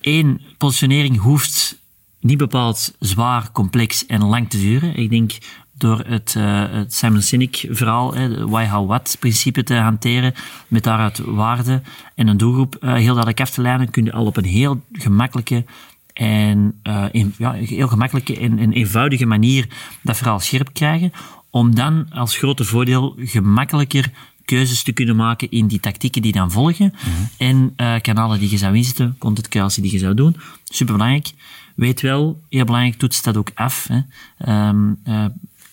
één, 0.00 0.40
positionering 0.58 1.18
hoeft 1.18 1.82
niet 2.20 2.38
bepaald 2.38 2.94
zwaar, 2.98 3.52
complex 3.52 4.06
en 4.06 4.24
lang 4.24 4.50
te 4.50 4.58
duren. 4.58 4.96
Ik 4.96 5.10
denk, 5.10 5.32
door 5.78 6.04
het, 6.06 6.34
uh, 6.38 6.64
het 6.70 6.94
Simon 6.94 7.22
Sinek 7.22 7.66
verhaal, 7.70 8.14
het 8.14 8.40
why, 8.40 8.66
how, 8.66 8.88
what 8.88 9.16
principe 9.20 9.62
te 9.62 9.74
hanteren, 9.74 10.34
met 10.68 10.84
daaruit 10.84 11.18
waarde 11.18 11.82
en 12.14 12.26
een 12.26 12.36
doelgroep 12.36 12.76
uh, 12.80 12.92
heel 12.92 13.04
duidelijk 13.04 13.40
af 13.40 13.50
te 13.50 13.62
leiden, 13.62 13.90
kun 13.90 14.04
je 14.04 14.12
al 14.12 14.26
op 14.26 14.36
een 14.36 14.44
heel 14.44 14.82
gemakkelijke 14.92 15.64
en 16.12 16.80
uh, 16.84 17.04
in, 17.10 17.34
ja, 17.38 17.52
heel 17.52 17.88
gemakkelijke 17.88 18.38
en, 18.38 18.58
en 18.58 18.72
eenvoudige 18.72 19.26
manier 19.26 19.66
dat 20.02 20.16
verhaal 20.16 20.40
scherp 20.40 20.72
krijgen, 20.72 21.12
om 21.50 21.74
dan 21.74 22.06
als 22.10 22.36
grote 22.36 22.64
voordeel 22.64 23.14
gemakkelijker 23.18 24.10
keuzes 24.44 24.82
te 24.82 24.92
kunnen 24.92 25.16
maken 25.16 25.50
in 25.50 25.66
die 25.66 25.80
tactieken 25.80 26.22
die 26.22 26.32
dan 26.32 26.50
volgen 26.50 26.92
mm 26.94 27.12
-hmm. 27.14 27.28
en 27.36 27.74
uh, 27.76 28.00
kanalen 28.00 28.38
die 28.38 28.50
je 28.50 28.56
zou 28.56 28.76
inzetten, 28.76 29.16
content 29.18 29.48
creatie 29.48 29.82
die 29.82 29.92
je 29.92 29.98
zou 29.98 30.14
doen. 30.14 30.36
Superbelangrijk. 30.64 31.32
Weet 31.74 32.00
wel, 32.00 32.42
heel 32.48 32.64
belangrijk, 32.64 32.98
toets 32.98 33.22
dat 33.22 33.36
ook 33.36 33.50
af. 33.54 33.88
Hè. 33.88 34.68
Um, 34.68 34.98
uh, 35.08 35.24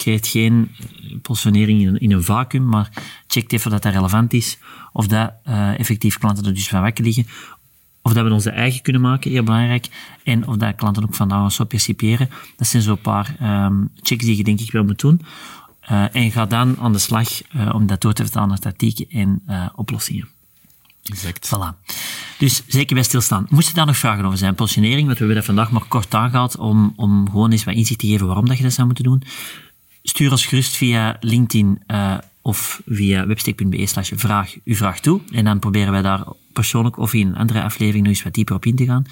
creëert 0.01 0.27
geen 0.27 0.71
positionering 1.21 1.81
in, 1.81 1.99
in 1.99 2.11
een 2.11 2.23
vacuüm, 2.23 2.65
maar 2.65 2.89
check 3.27 3.51
even 3.51 3.71
dat 3.71 3.81
dat 3.81 3.93
relevant 3.93 4.33
is, 4.33 4.57
of 4.91 5.07
dat 5.07 5.33
uh, 5.47 5.79
effectief 5.79 6.17
klanten 6.17 6.45
er 6.45 6.53
dus 6.53 6.67
van 6.67 6.81
wakker 6.81 7.03
liggen, 7.03 7.27
of 8.01 8.13
dat 8.13 8.25
we 8.25 8.31
onze 8.31 8.49
eigen 8.49 8.81
kunnen 8.81 9.01
maken, 9.01 9.31
heel 9.31 9.43
belangrijk, 9.43 9.87
en 10.23 10.47
of 10.47 10.55
dat 10.55 10.75
klanten 10.75 11.03
ook 11.03 11.15
van 11.15 11.27
nou 11.27 11.49
zo 11.49 11.63
percipiëren. 11.63 12.29
Dat 12.55 12.67
zijn 12.67 12.83
zo'n 12.83 13.01
paar 13.01 13.35
um, 13.41 13.89
checks 14.01 14.25
die 14.25 14.37
je 14.37 14.43
denk 14.43 14.59
ik 14.59 14.71
wel 14.71 14.83
moet 14.83 14.99
doen. 14.99 15.21
Uh, 15.91 16.15
en 16.15 16.31
ga 16.31 16.45
dan 16.45 16.77
aan 16.79 16.91
de 16.91 16.99
slag 16.99 17.41
uh, 17.55 17.73
om 17.73 17.85
dat 17.85 18.01
door 18.01 18.13
te 18.13 18.23
vertalen 18.23 18.49
naar 18.49 18.59
tactieken 18.59 19.09
en 19.09 19.41
oplossingen. 19.75 20.27
Exact. 21.03 21.47
Voilà. 21.47 21.85
Dus 22.37 22.63
zeker 22.67 22.95
bij 22.95 23.03
stilstaan. 23.03 23.45
Moesten 23.49 23.75
daar 23.75 23.85
nog 23.85 23.97
vragen 23.97 24.25
over 24.25 24.37
zijn? 24.37 24.55
Positionering, 24.55 25.05
want 25.05 25.17
we 25.17 25.25
hebben 25.25 25.35
dat 25.35 25.45
vandaag 25.45 25.71
maar 25.71 25.87
kort 25.87 26.13
aangehaald 26.13 26.57
om, 26.57 26.93
om 26.95 27.29
gewoon 27.29 27.51
eens 27.51 27.63
wat 27.63 27.75
inzicht 27.75 27.99
te 27.99 28.07
geven 28.07 28.25
waarom 28.25 28.47
dat 28.47 28.57
je 28.57 28.63
dat 28.63 28.73
zou 28.73 28.87
moeten 28.87 29.03
doen. 29.03 29.23
Stuur 30.03 30.31
ons 30.31 30.45
gerust 30.45 30.75
via 30.75 31.17
LinkedIn 31.19 31.81
uh, 31.87 32.17
of 32.41 32.81
via 32.85 33.27
webstick.be 33.27 33.85
slash 33.85 34.11
vraag 34.15 34.55
uw 34.63 34.75
vraag 34.75 34.99
toe. 34.99 35.21
En 35.31 35.45
dan 35.45 35.59
proberen 35.59 35.91
wij 35.91 36.01
daar 36.01 36.23
persoonlijk 36.53 36.97
of 36.97 37.13
in 37.13 37.27
een 37.27 37.35
andere 37.35 37.61
aflevering 37.61 38.03
nog 38.03 38.13
eens 38.13 38.23
wat 38.23 38.33
dieper 38.33 38.55
op 38.55 38.65
in 38.65 38.75
te 38.75 38.85
gaan. 38.85 39.05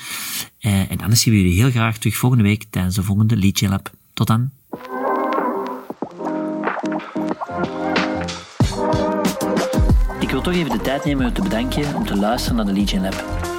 Uh, 0.62 0.92
en 0.92 0.98
dan 0.98 1.16
zien 1.16 1.34
we 1.34 1.42
jullie 1.42 1.62
heel 1.62 1.72
graag 1.72 1.98
terug 1.98 2.16
volgende 2.16 2.44
week 2.44 2.66
tijdens 2.70 2.96
de 2.96 3.04
volgende 3.04 3.38
Lead 3.38 3.62
Lab. 3.62 3.92
Tot 4.14 4.28
dan. 4.28 4.50
Ik 10.20 10.30
wil 10.30 10.42
toch 10.42 10.54
even 10.54 10.72
de 10.72 10.82
tijd 10.84 11.06
nemen 11.06 11.26
om 11.26 11.34
te 11.34 11.42
bedanken 11.42 11.96
om 11.96 12.06
te 12.06 12.16
luisteren 12.16 12.56
naar 12.56 12.66
de 12.66 12.74
Lead 12.74 12.94
Lab. 12.94 13.59